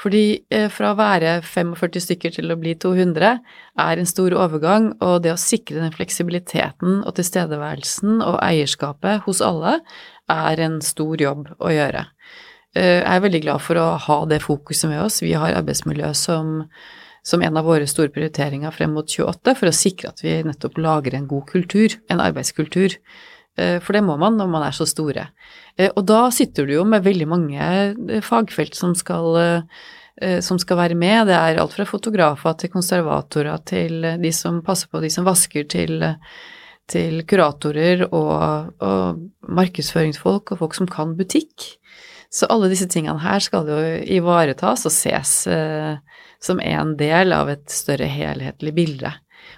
Fordi 0.01 0.43
eh, 0.51 0.67
fra 0.75 0.91
å 0.91 0.99
være 0.99 1.37
45 1.47 2.03
stykker 2.03 2.35
til 2.35 2.51
å 2.51 2.57
bli 2.59 2.75
200 2.83 3.29
er 3.85 4.01
en 4.01 4.09
stor 4.11 4.35
overgang, 4.35 4.91
og 5.05 5.23
det 5.23 5.35
å 5.35 5.41
sikre 5.41 5.85
den 5.85 5.95
fleksibiliteten 5.95 7.05
og 7.05 7.15
tilstedeværelsen 7.19 8.19
og 8.25 8.41
eierskapet 8.43 9.23
hos 9.29 9.43
alle 9.45 9.79
er 10.33 10.65
en 10.67 10.81
stor 10.83 11.21
jobb 11.23 11.53
å 11.61 11.71
gjøre. 11.71 12.09
Eh, 12.75 13.01
Jeg 13.05 13.15
er 13.15 13.25
veldig 13.29 13.43
glad 13.47 13.63
for 13.63 13.79
å 13.79 13.87
ha 14.09 14.19
det 14.27 14.43
fokuset 14.43 14.91
med 14.91 15.05
oss. 15.05 15.23
Vi 15.23 15.33
har 15.39 15.55
arbeidsmiljø 15.61 16.11
som, 16.19 16.65
som 17.23 17.43
en 17.47 17.57
av 17.57 17.65
våre 17.69 17.87
store 17.87 18.11
prioriteringer 18.11 18.75
frem 18.75 18.97
mot 18.99 19.07
28, 19.07 19.55
for 19.55 19.71
å 19.71 19.79
sikre 19.79 20.11
at 20.11 20.25
vi 20.27 20.41
nettopp 20.43 20.83
lager 20.83 21.15
en 21.15 21.31
god 21.31 21.47
kultur, 21.53 21.95
en 22.11 22.25
arbeidskultur. 22.25 22.99
Eh, 23.59 23.79
For 23.83 23.95
det 23.95 24.05
må 24.07 24.17
man 24.21 24.39
når 24.39 24.51
man 24.51 24.65
er 24.67 24.75
så 24.75 24.87
store. 24.89 25.29
Eh, 25.77 25.91
Og 25.95 26.05
da 26.07 26.29
sitter 26.35 26.67
du 26.67 26.75
jo 26.75 26.85
med 26.89 27.05
veldig 27.05 27.29
mange 27.31 27.61
eh, 27.61 28.21
fagfelt 28.25 28.75
som 28.75 28.95
skal, 28.95 29.63
som 30.47 30.61
skal 30.63 30.79
være 30.79 30.95
med. 30.95 31.27
Det 31.27 31.35
er 31.35 31.57
alt 31.59 31.73
fra 31.75 31.85
fotografer 31.85 32.55
til 32.55 32.71
konservatorer 32.71 33.59
til 33.67 34.05
de 34.23 34.31
som 34.33 34.61
passer 34.63 34.87
på 34.87 35.01
de 35.03 35.09
som 35.11 35.27
vasker, 35.27 35.65
til, 35.67 36.05
til 36.87 37.25
kuratorer 37.27 38.05
og, 38.07 38.71
og 38.79 39.19
markedsføringsfolk 39.43 40.53
og 40.55 40.61
folk 40.61 40.79
som 40.79 40.87
kan 40.87 41.17
butikk. 41.19 41.67
Så 42.31 42.47
alle 42.47 42.71
disse 42.71 42.87
tingene 42.87 43.19
her 43.27 43.43
skal 43.43 43.67
jo 43.67 43.81
ivaretas 44.07 44.87
og 44.87 44.95
ses 44.95 45.35
som 46.39 46.63
en 46.63 46.95
del 46.97 47.35
av 47.35 47.51
et 47.51 47.67
større 47.75 48.07
helhetlig 48.07 48.75
bilde. 48.79 49.11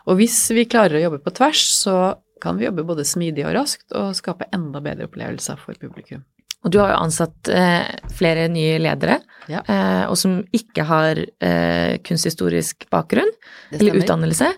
Og 0.09 0.17
hvis 0.23 0.41
vi 0.57 0.65
klarer 0.65 0.97
å 0.97 1.05
jobbe 1.05 1.21
på 1.21 1.37
tvers, 1.37 1.69
så 1.85 1.99
kan 2.43 2.59
vi 2.59 2.67
jobbe 2.67 2.85
både 2.87 3.05
smidig 3.09 3.47
og 3.49 3.55
raskt 3.57 3.93
og 3.97 4.15
skape 4.19 4.49
enda 4.55 4.81
bedre 4.85 5.07
opplevelser 5.09 5.59
for 5.61 5.79
publikum. 5.81 6.25
Og 6.67 6.73
du 6.75 6.81
har 6.81 6.91
jo 6.95 7.03
ansatt 7.05 7.49
eh, 7.53 7.87
flere 8.17 8.49
nye 8.51 8.79
ledere, 8.83 9.21
Ja. 9.49 9.61
eh, 9.71 10.05
og 10.11 10.17
som 10.19 10.41
ikke 10.57 10.83
har 10.89 11.21
eh, 11.21 11.99
kunsthistorisk 12.03 12.89
bakgrunn 12.91 13.31
eller 13.71 14.01
utdannelse. 14.01 14.49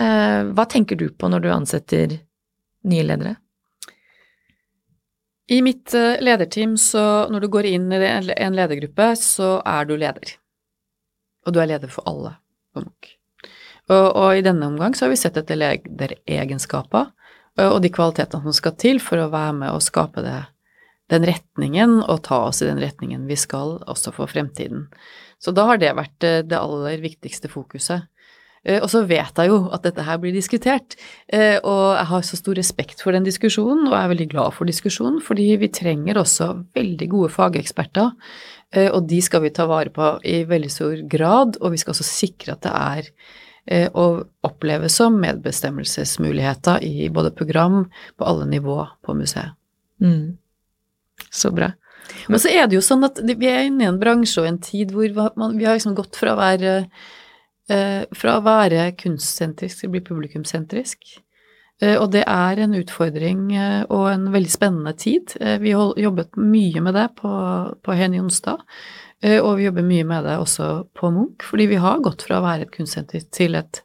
Eh, 0.00 0.40
hva 0.56 0.64
tenker 0.66 0.98
du 0.98 1.06
på 1.14 1.28
når 1.30 1.44
du 1.44 1.50
ansetter 1.54 2.16
nye 2.88 3.04
ledere? 3.06 3.36
I 5.52 5.60
mitt 5.62 5.94
eh, 5.94 6.16
lederteam, 6.24 6.76
så 6.80 7.28
når 7.30 7.40
du 7.44 7.48
går 7.52 7.68
inn 7.76 7.88
i 7.92 8.00
en 8.06 8.56
ledergruppe, 8.56 9.12
så 9.20 9.60
er 9.66 9.86
du 9.86 9.96
leder. 10.00 10.34
Og 11.46 11.54
du 11.54 11.60
er 11.62 11.70
leder 11.74 11.90
for 11.92 12.06
alle 12.08 12.36
på 12.74 12.82
Munch. 12.84 13.16
Og, 13.90 14.06
og 14.16 14.38
i 14.38 14.44
denne 14.46 14.66
omgang 14.70 14.94
så 14.94 15.04
har 15.06 15.10
vi 15.12 15.18
sett 15.20 15.36
etter 15.36 15.58
lederegenskaper 15.58 17.10
og 17.60 17.76
og 17.76 17.82
de 17.84 17.90
kvalitetene 17.92 18.42
som 18.46 18.56
skal 18.56 18.76
til 18.80 19.00
for 19.02 19.20
å 19.20 19.30
være 19.32 19.56
med 19.58 19.74
og 19.74 19.84
skape 19.84 20.24
det, 20.24 20.38
den 21.12 21.26
retningen 21.28 21.98
og 22.06 22.22
ta 22.24 22.46
oss 22.48 22.62
i 22.62 22.68
den 22.70 22.80
retningen 22.80 23.26
vi 23.28 23.36
skal 23.36 23.76
også 23.90 24.14
for 24.16 24.30
fremtiden. 24.30 24.86
Så 25.42 25.52
da 25.52 25.66
har 25.68 25.80
det 25.82 25.92
vært 25.98 26.24
eh, 26.24 26.40
det 26.46 26.56
aller 26.56 27.02
viktigste 27.02 27.50
fokuset. 27.52 28.08
Eh, 28.64 28.78
Og 28.80 28.88
så 28.90 29.02
vet 29.06 29.36
jeg 29.36 29.50
jo 29.50 29.58
at 29.74 29.82
dette 29.82 30.04
her 30.06 30.20
blir 30.22 30.32
diskutert, 30.32 30.96
eh, 31.28 31.58
og 31.58 31.98
jeg 31.98 32.08
har 32.12 32.22
så 32.22 32.38
stor 32.38 32.54
respekt 32.54 33.02
for 33.02 33.12
den 33.12 33.26
diskusjonen, 33.26 33.88
og 33.90 33.98
er 33.98 34.12
veldig 34.14 34.28
glad 34.30 34.54
for 34.54 34.70
diskusjonen, 34.70 35.20
fordi 35.20 35.50
vi 35.58 35.68
trenger 35.68 36.20
også 36.22 36.52
veldig 36.74 37.08
gode 37.10 37.32
fageksperter, 37.34 38.12
eh, 38.72 38.88
og 38.88 39.08
de 39.10 39.20
skal 39.20 39.42
vi 39.42 39.50
ta 39.50 39.66
vare 39.66 39.90
på 39.90 40.14
i 40.24 40.44
veldig 40.46 40.70
stor 40.70 41.02
grad, 41.10 41.58
og 41.60 41.74
vi 41.74 41.82
skal 41.82 41.96
også 41.96 42.06
sikre 42.06 42.54
at 42.54 42.62
det 42.62 42.72
er 42.72 43.10
eh, 43.66 43.88
å 43.94 44.24
oppleve 44.46 44.90
som 44.92 45.18
medbestemmelsesmuligheter 45.22 46.84
i 46.84 47.08
både 47.10 47.32
program 47.36 47.84
på 48.16 48.28
alle 48.28 48.48
nivå 48.50 48.80
på 49.04 49.16
museet. 49.18 49.56
Mm. 50.02 50.36
Så 51.30 51.52
bra. 51.54 51.72
Men 52.28 52.40
så 52.42 52.50
er 52.50 52.66
det 52.66 52.76
jo 52.76 52.84
sånn 52.84 53.04
at 53.06 53.20
vi 53.22 53.48
er 53.48 53.68
inne 53.68 53.84
i 53.84 53.90
en 53.90 54.00
bransje 54.00 54.42
og 54.42 54.48
en 54.48 54.62
tid 54.62 54.92
hvor 54.94 55.34
man, 55.38 55.56
vi 55.58 55.66
har 55.66 55.78
liksom 55.78 55.96
gått 55.96 56.18
fra 56.18 56.34
å 56.34 56.40
være 56.40 56.72
eh, 57.70 58.02
fra 58.16 58.38
å 58.38 58.44
være 58.44 58.90
kunstsentrisk 58.98 59.82
til 59.82 59.90
å 59.90 59.94
bli 59.94 60.02
publikumsentrisk. 60.06 61.14
Eh, 61.82 61.96
og 61.96 62.10
det 62.14 62.24
er 62.28 62.62
en 62.62 62.76
utfordring 62.78 63.46
eh, 63.56 63.82
og 63.88 64.08
en 64.12 64.28
veldig 64.34 64.52
spennende 64.52 64.94
tid. 64.98 65.34
Eh, 65.40 65.58
vi 65.62 65.74
har 65.76 65.94
jobbet 65.98 66.38
mye 66.40 66.84
med 66.84 66.98
det 66.98 67.08
på, 67.20 67.32
på 67.82 67.98
Hen 67.98 68.18
Jonstad, 68.18 68.62
eh, 68.62 69.11
og 69.22 69.56
vi 69.58 69.68
jobber 69.68 69.86
mye 69.86 70.04
med 70.08 70.26
det 70.26 70.36
også 70.42 70.68
på 70.98 71.12
Munch, 71.14 71.44
fordi 71.46 71.68
vi 71.70 71.80
har 71.82 72.02
gått 72.02 72.24
fra 72.26 72.40
å 72.40 72.44
være 72.44 72.66
et 72.66 72.74
kunstsenter 72.74 73.22
til 73.34 73.54
et 73.58 73.82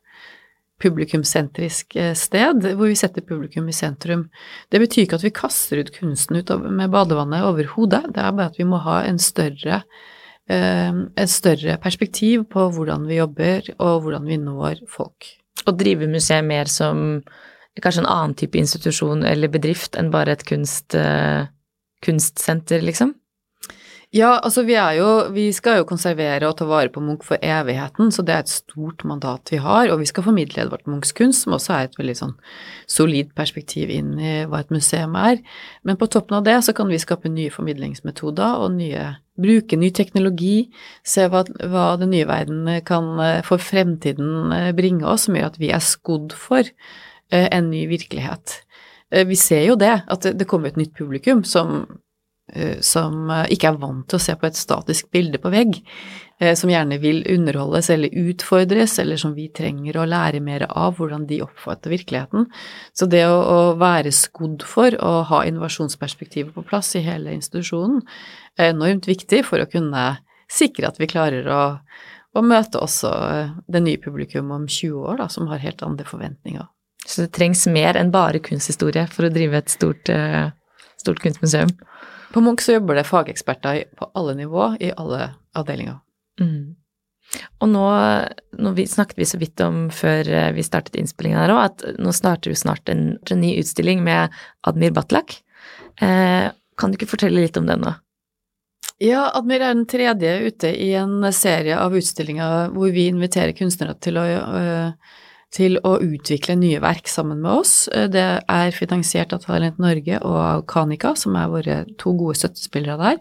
publikumsentrisk 0.82 1.95
eh, 1.97 2.13
sted, 2.17 2.65
hvor 2.78 2.89
vi 2.89 2.97
setter 2.97 3.26
publikum 3.26 3.69
i 3.69 3.76
sentrum. 3.76 4.28
Det 4.73 4.82
betyr 4.82 5.06
ikke 5.06 5.19
at 5.19 5.26
vi 5.26 5.34
kaster 5.34 5.82
ut 5.82 5.93
kunsten 5.95 6.39
ut 6.41 6.54
med 6.65 6.93
badevannet 6.93 7.45
over 7.45 7.69
hodet, 7.73 8.04
det 8.13 8.21
er 8.21 8.38
bare 8.38 8.52
at 8.54 8.62
vi 8.62 8.67
må 8.69 8.82
ha 8.86 9.02
en 9.08 9.19
større, 9.21 9.82
et 10.47 11.28
større 11.28 11.73
perspektiv 11.84 12.45
på 12.54 12.69
hvordan 12.71 13.04
vi 13.10 13.17
jobber, 13.17 13.65
og 13.84 14.06
hvordan 14.06 14.30
vi 14.30 14.38
når 14.39 14.86
folk. 14.88 15.26
Å 15.67 15.73
drive 15.76 16.08
museet 16.08 16.45
mer 16.47 16.71
som 16.71 17.19
kanskje 17.82 18.04
en 18.04 18.10
annen 18.10 18.36
type 18.38 18.58
institusjon 18.60 19.23
eller 19.28 19.52
bedrift 19.54 19.97
enn 20.00 20.12
bare 20.13 20.36
et 20.36 20.45
kunst, 20.47 20.95
eh, 20.95 21.47
kunstsenter, 22.06 22.82
liksom? 22.82 23.13
Ja, 24.15 24.38
altså 24.39 24.63
vi 24.63 24.78
er 24.80 24.93
jo 25.02 25.08
Vi 25.36 25.50
skal 25.52 25.82
jo 25.82 25.88
konservere 25.88 26.48
og 26.48 26.56
ta 26.56 26.65
vare 26.65 26.88
på 26.88 27.02
Munch 27.04 27.26
for 27.28 27.41
evigheten, 27.43 28.08
så 28.15 28.24
det 28.24 28.34
er 28.34 28.46
et 28.46 28.52
stort 28.54 29.04
mandat 29.04 29.52
vi 29.52 29.60
har, 29.60 29.89
og 29.91 30.00
vi 30.00 30.08
skal 30.08 30.24
formidle 30.24 30.63
Edvard 30.63 30.88
Munchs 30.88 31.12
kunst, 31.12 31.43
som 31.43 31.58
også 31.58 31.74
er 31.76 31.89
et 31.89 31.98
veldig 32.00 32.15
sånn 32.15 32.36
solid 32.88 33.34
perspektiv 33.36 33.91
inn 33.91 34.13
i 34.15 34.38
hva 34.48 34.62
et 34.63 34.72
museum 34.72 35.17
er. 35.20 35.41
Men 35.84 36.00
på 36.00 36.08
toppen 36.08 36.39
av 36.39 36.48
det 36.48 36.56
så 36.63 36.74
kan 36.78 36.88
vi 36.88 37.02
skape 37.04 37.28
nye 37.30 37.52
formidlingsmetoder 37.52 38.63
og 38.63 38.78
nye 38.80 39.17
Bruke 39.38 39.78
ny 39.78 39.91
teknologi, 39.93 40.72
se 41.06 41.28
hva, 41.30 41.43
hva 41.70 41.91
den 42.02 42.10
nye 42.15 42.26
verden 42.26 42.63
kan 42.88 43.12
eh, 43.22 43.43
for 43.46 43.62
fremtiden 43.62 44.50
eh, 44.56 44.72
bringe 44.74 45.06
oss, 45.06 45.28
som 45.28 45.38
gjør 45.38 45.52
at 45.52 45.60
vi 45.62 45.70
er 45.70 45.84
skodd 45.86 46.34
for 46.34 46.63
eh, 46.65 47.46
en 47.52 47.70
ny 47.70 47.84
virkelighet. 47.91 48.63
Vi 49.30 49.38
ser 49.39 49.62
jo 49.70 49.76
det, 49.80 49.93
at 50.10 50.26
det- 50.36 50.48
kommer 50.50 50.67
et 50.67 50.78
nytt 50.82 50.98
publikum 50.98 51.46
som 51.46 51.86
som 52.81 53.29
eh, 53.29 53.49
ikke 53.51 53.73
er 53.73 53.81
vant 53.81 54.05
til 54.07 54.19
å 54.19 54.23
se 54.23 54.36
på 54.39 54.47
et 54.47 54.57
statisk 54.57 55.10
bilde 55.12 55.39
på 55.43 55.51
vegg, 55.51 55.79
eh, 56.39 56.53
som 56.55 56.71
gjerne 56.71 56.99
vil 57.03 57.23
underholdes 57.33 57.89
eller 57.91 58.13
utfordres, 58.27 58.97
eller 59.03 59.19
som 59.19 59.33
vi 59.36 59.49
trenger 59.51 59.99
å 59.99 60.07
lære 60.07 60.39
mer 60.43 60.67
av 60.69 60.95
hvordan 60.97 61.25
de 61.27 61.41
oppfatter 61.43 61.91
virkeligheten. 61.91 62.47
Så 62.95 63.10
det 63.12 63.25
å, 63.27 63.75
være 63.77 64.13
skodd 64.15 64.63
for 64.67 64.95
å 65.03 65.21
ha 65.27 65.41
innovasjonsperspektivet 65.47 66.55
på 66.55 66.63
plass 66.67 66.93
i 66.95 67.03
hele 67.05 67.36
institusjonen 67.36 67.99
er 68.57 68.71
enormt 68.71 69.10
viktig 69.10 69.43
for 69.45 69.62
å 69.62 69.69
kunne 69.69 70.13
sikre 70.47 70.88
at 70.88 71.01
vi 71.01 71.10
klarer 71.12 71.47
å, 71.51 71.62
å 72.31 72.45
møte 72.45 72.79
også 72.79 73.12
eh, 73.27 73.53
det 73.67 73.83
nye 73.83 74.01
publikum 74.01 74.55
om 74.55 74.69
20 74.71 75.03
år, 75.03 75.19
da, 75.23 75.27
som 75.31 75.51
har 75.51 75.63
helt 75.63 75.83
andre 75.83 76.07
forventninger. 76.07 76.63
Så 77.07 77.23
det 77.23 77.33
trengs 77.36 77.67
mer 77.71 77.99
enn 77.99 78.10
bare 78.12 78.39
kunsthistorie 78.43 79.05
for 79.12 79.27
å 79.27 79.31
drive 79.31 79.60
et 79.60 79.71
stort, 79.71 80.10
eh, 80.12 80.49
stort 80.99 81.21
kunstmuseum. 81.23 81.71
På 82.34 82.44
Munch 82.44 82.66
så 82.66 82.78
jobber 82.78 83.00
det 83.00 83.08
fageksperter 83.08 83.84
på 83.98 84.10
alle 84.18 84.36
nivå, 84.38 84.74
i 84.80 84.92
alle 84.92 85.32
avdelinger. 85.58 86.00
Mm. 86.42 86.76
Og 87.60 87.70
nå, 87.70 87.86
nå 88.62 88.72
vi, 88.78 88.86
snakket 88.88 89.20
vi 89.20 89.28
så 89.28 89.40
vidt 89.42 89.62
om 89.63 89.88
før 89.94 90.30
eh, 90.32 90.52
vi 90.56 90.63
startet 90.63 90.96
innspillingen 91.00 91.40
her 91.42 91.54
òg, 91.56 91.62
at 91.66 92.00
nå 92.00 92.13
starter 92.16 92.54
jo 92.54 92.60
snart 92.60 92.90
en, 92.92 93.18
en 93.28 93.42
ny 93.44 93.58
utstilling 93.60 94.04
med 94.06 94.34
Admir 94.68 94.96
Batlak. 94.96 95.40
Eh, 96.02 96.50
kan 96.78 96.92
du 96.92 97.00
ikke 97.00 97.12
fortelle 97.16 97.44
litt 97.44 97.58
om 97.60 97.68
den 97.68 97.84
nå? 97.84 97.96
Ja, 99.04 99.28
Admir 99.38 99.62
er 99.62 99.76
den 99.76 99.86
tredje 99.90 100.34
ute 100.48 100.72
i 100.72 100.92
en 100.98 101.20
serie 101.36 101.78
av 101.78 101.96
utstillinger 101.98 102.72
hvor 102.74 102.94
vi 102.96 103.10
inviterer 103.12 103.54
kunstnere 103.58 103.98
til 104.02 104.18
å, 104.18 104.26
øh, 104.26 105.18
til 105.53 105.77
å 105.88 105.95
utvikle 106.03 106.57
nye 106.60 106.79
verk 106.83 107.07
sammen 107.10 107.39
med 107.41 107.51
oss. 107.62 107.88
Eh, 107.88 108.07
Det 108.07 108.43
er 108.47 108.71
finansiert 108.75 109.33
av 109.33 109.45
Talent 109.45 109.79
Norge 109.79 110.19
og 110.21 110.67
Kanika, 110.67 111.15
som 111.15 111.36
er 111.36 111.47
våre 111.47 111.77
to 111.97 112.13
gode 112.13 112.36
støttespillere 112.36 112.97
der. 112.97 113.17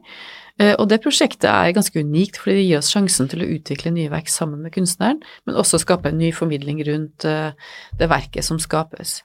Eh, 0.59 0.75
Og 0.79 0.89
det 0.89 1.03
prosjektet 1.03 1.45
er 1.45 1.73
ganske 1.73 2.01
unikt, 2.01 2.37
fordi 2.37 2.57
det 2.57 2.67
gir 2.69 2.79
oss 2.79 2.93
sjansen 2.93 3.29
til 3.29 3.41
å 3.41 3.51
utvikle 3.59 3.93
nye 3.93 4.11
verk 4.11 4.29
sammen 4.29 4.63
med 4.63 4.73
kunstneren, 4.73 5.21
men 5.47 5.55
også 5.55 5.79
skape 5.79 6.09
en 6.09 6.19
ny 6.19 6.33
formidling 6.33 6.85
rundt 6.87 7.25
eh, 7.25 7.53
det 7.99 8.09
verket 8.09 8.45
som 8.45 8.59
skapes. 8.59 9.23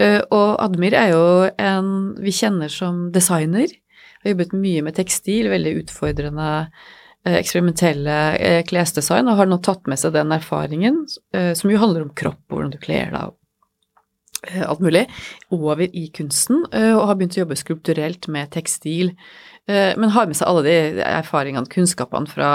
Og 0.00 0.56
Admir 0.62 0.94
er 0.94 1.10
jo 1.10 1.50
en 1.58 2.14
vi 2.16 2.30
kjenner 2.30 2.70
som 2.70 3.10
designer. 3.12 3.66
Har 4.22 4.30
jobbet 4.30 4.54
mye 4.54 4.82
med 4.82 4.94
tekstil, 4.94 5.50
veldig 5.50 5.82
utfordrende 5.82 6.70
eksperimentelle 7.28 8.16
eh, 8.38 8.62
klesdesign, 8.64 9.28
og 9.28 9.36
har 9.36 9.50
nå 9.50 9.60
tatt 9.64 9.86
med 9.90 10.00
seg 10.00 10.14
den 10.16 10.32
erfaringen, 10.32 11.02
eh, 11.36 11.52
som 11.58 11.70
jo 11.72 11.80
handler 11.82 12.06
om 12.06 12.14
kropp 12.16 12.40
hvordan 12.48 12.72
du 12.72 12.78
kler 12.80 13.12
deg 13.12 13.28
og 13.28 13.36
eh, 14.48 14.64
alt 14.64 14.80
mulig, 14.80 15.04
over 15.52 15.84
i 15.84 16.06
kunsten, 16.16 16.64
eh, 16.72 16.94
og 16.96 17.06
har 17.10 17.20
begynt 17.20 17.36
å 17.36 17.42
jobbe 17.44 17.60
skulpturelt 17.60 18.30
med 18.32 18.50
tekstil, 18.56 19.12
eh, 19.68 19.92
men 20.00 20.14
har 20.16 20.26
med 20.30 20.38
seg 20.40 20.48
alle 20.48 20.64
de 20.64 21.04
erfaringene, 21.04 21.68
kunnskapene 21.68 22.30
fra, 22.30 22.50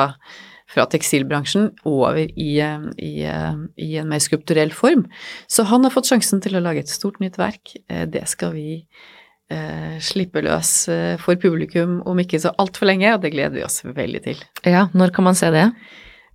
fra 0.73 0.87
tekstilbransjen 0.89 1.69
over 1.85 2.23
i, 2.25 2.51
eh, 2.57 2.89
i, 2.97 3.13
eh, 3.29 3.61
i 3.77 3.91
en 4.01 4.09
mer 4.09 4.23
skulpturell 4.23 4.73
form. 4.73 5.05
Så 5.47 5.67
han 5.69 5.85
har 5.85 5.93
fått 5.93 6.09
sjansen 6.09 6.41
til 6.41 6.57
å 6.57 6.63
lage 6.65 6.81
et 6.81 6.89
stort 6.89 7.21
nytt 7.21 7.37
verk. 7.37 7.77
Eh, 7.85 8.07
Det 8.09 8.25
skal 8.27 8.57
vi 8.57 8.87
eh, 9.51 9.97
slippe 10.03 10.43
løs 10.45 10.71
eh, 10.91 11.13
for 11.21 11.39
publikum 11.41 11.99
om 12.07 12.19
ikke 12.21 12.41
så 12.41 12.53
altfor 12.61 12.89
lenge, 12.89 13.13
og 13.15 13.21
det 13.23 13.33
gleder 13.35 13.55
vi 13.57 13.65
oss 13.65 13.81
veldig 13.85 14.23
til. 14.25 14.41
Ja, 14.65 14.87
når 14.93 15.13
kan 15.15 15.27
man 15.27 15.37
se 15.39 15.51
det? 15.55 15.69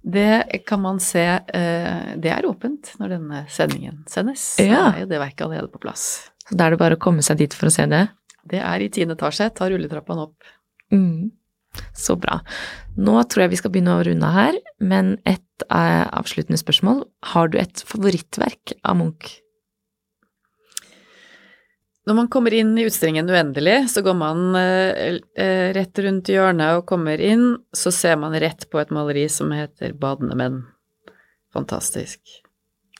Det 0.00 0.62
kan 0.64 0.80
man 0.80 0.96
se 1.04 1.20
eh, 1.20 2.12
Det 2.16 2.30
er 2.32 2.46
åpent 2.48 2.94
når 3.00 3.16
denne 3.18 3.42
sendingen 3.52 4.00
sendes. 4.08 4.54
Ja. 4.62 4.86
Da 4.86 4.94
er 4.94 5.02
jo 5.04 5.10
det 5.10 5.20
verket 5.20 5.44
allerede 5.44 5.72
på 5.72 5.82
plass. 5.82 6.06
Så 6.48 6.56
da 6.56 6.66
er 6.66 6.74
det 6.74 6.80
bare 6.80 6.96
å 6.96 7.02
komme 7.02 7.24
seg 7.24 7.42
dit 7.42 7.54
for 7.54 7.68
å 7.68 7.74
se 7.74 7.84
det? 7.90 8.06
Det 8.48 8.62
er 8.64 8.80
i 8.80 8.88
tiende 8.92 9.18
etasje. 9.18 9.50
Ta 9.52 9.68
rulletrappene 9.68 10.24
opp. 10.24 10.48
Mm. 10.94 11.28
Så 11.94 12.16
bra. 12.18 12.40
Nå 12.98 13.20
tror 13.30 13.44
jeg 13.44 13.52
vi 13.52 13.60
skal 13.60 13.72
begynne 13.74 13.98
å 13.98 14.06
runde 14.06 14.32
her, 14.34 14.56
men 14.82 15.12
et 15.28 15.66
eh, 15.68 16.06
avsluttende 16.08 16.58
spørsmål. 16.58 17.04
Har 17.34 17.52
du 17.52 17.60
et 17.60 17.84
favorittverk 17.86 18.74
av 18.82 18.98
Munch? 18.98 19.36
Når 22.10 22.16
man 22.18 22.26
kommer 22.26 22.50
inn 22.50 22.72
i 22.74 22.88
utstillingen 22.88 23.28
Uendelig, 23.30 23.84
så 23.92 24.02
går 24.02 24.16
man 24.18 24.56
eh, 24.58 25.20
eh, 25.38 25.68
rett 25.76 25.98
rundt 26.02 26.26
hjørnet 26.32 26.80
og 26.80 26.88
kommer 26.90 27.20
inn, 27.22 27.52
så 27.70 27.92
ser 27.94 28.16
man 28.18 28.34
rett 28.42 28.64
på 28.66 28.80
et 28.80 28.90
maleri 28.90 29.28
som 29.30 29.52
heter 29.54 29.92
Badende 29.94 30.34
menn. 30.34 30.56
Fantastisk. 31.54 32.18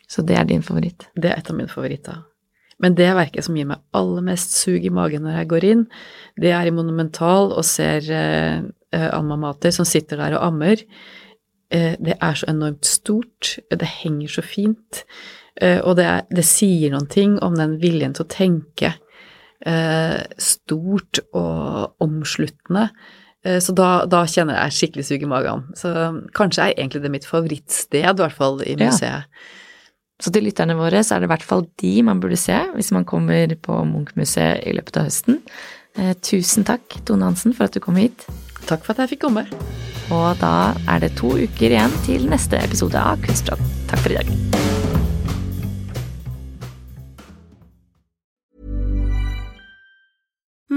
Så 0.07 0.23
det 0.23 0.37
er 0.39 0.47
din 0.47 0.63
favoritt? 0.63 1.09
Det 1.19 1.27
er 1.27 1.41
et 1.41 1.51
av 1.51 1.59
mine 1.59 1.73
favoritter. 1.73 2.21
Men 2.79 2.95
det 2.95 3.09
verket 3.19 3.49
som 3.49 3.59
gir 3.59 3.67
meg 3.73 3.83
aller 3.99 4.29
mest 4.31 4.55
sug 4.61 4.87
i 4.87 4.95
magen 4.95 5.27
når 5.27 5.41
jeg 5.41 5.51
går 5.57 5.67
inn, 5.73 5.83
det 6.39 6.55
er 6.55 6.71
i 6.71 6.77
Monumental 6.79 7.51
og 7.51 7.67
ser 7.67 8.07
eh, 8.15 8.63
eh, 8.95 9.09
Alma 9.11 9.41
Mater 9.43 9.75
som 9.75 9.91
sitter 9.91 10.23
der 10.23 10.39
og 10.39 10.53
ammer. 10.53 10.87
Eh, 11.75 11.99
det 11.99 12.15
er 12.15 12.39
så 12.39 12.47
enormt 12.55 12.87
stort, 12.87 13.57
det 13.75 13.91
henger 14.05 14.39
så 14.39 14.47
fint, 14.47 15.03
og 15.85 15.97
det, 15.99 16.05
er, 16.09 16.23
det 16.31 16.45
sier 16.49 16.91
noen 16.95 17.09
ting 17.11 17.39
om 17.45 17.57
den 17.59 17.79
viljen 17.83 18.15
til 18.17 18.25
å 18.25 18.31
tenke 18.33 18.95
eh, 19.67 20.21
stort 20.41 21.21
og 21.37 21.97
omsluttende. 22.01 22.89
Eh, 23.45 23.59
Så 23.61 23.75
da, 23.77 24.05
da 24.09 24.23
kjenner 24.29 24.57
jeg 24.63 24.77
skikkelig 24.79 25.07
sug 25.11 25.23
i 25.27 25.31
magen. 25.31 25.67
Så 25.77 25.93
kanskje 26.37 26.69
er 26.71 26.77
egentlig 26.79 27.03
det 27.05 27.13
mitt 27.13 27.29
favorittsted, 27.29 28.05
i 28.05 28.15
hvert 28.23 28.37
fall 28.37 28.63
i 28.65 28.75
Ja. 28.77 28.89
museet. 28.91 29.25
Så 30.21 30.29
til 30.33 30.45
lytterne 30.45 30.75
våre 30.77 31.01
så 31.01 31.17
er 31.17 31.21
det 31.23 31.31
i 31.31 31.33
hvert 31.33 31.43
fall 31.49 31.63
de 31.81 31.93
man 32.05 32.21
burde 32.21 32.37
se 32.37 32.53
hvis 32.77 32.91
man 32.93 33.07
kommer 33.09 33.49
på 33.57 33.79
Munch-museet 33.89 34.67
i 34.69 34.75
løpet 34.77 34.99
av 35.01 35.09
høsten. 35.09 35.41
Eh, 35.97 36.13
tusen 36.21 36.65
takk, 36.69 37.01
Tone 37.09 37.25
Hansen, 37.25 37.55
for 37.57 37.65
at 37.65 37.73
du 37.73 37.81
kom 37.81 37.97
hit. 37.97 38.27
Takk 38.69 38.85
for 38.85 38.93
at 38.93 39.07
jeg 39.09 39.17
fikk 39.17 39.25
komme. 39.29 39.47
Og 40.13 40.37
da 40.43 40.75
er 40.91 41.01
det 41.01 41.15
to 41.17 41.33
uker 41.41 41.71
igjen 41.73 41.93
til 42.05 42.29
neste 42.29 42.61
episode 42.61 43.01
av 43.01 43.17
Kunstprat. 43.25 43.63
Takk 43.89 44.05
for 44.05 44.13
i 44.13 44.21
dag. 44.21 44.60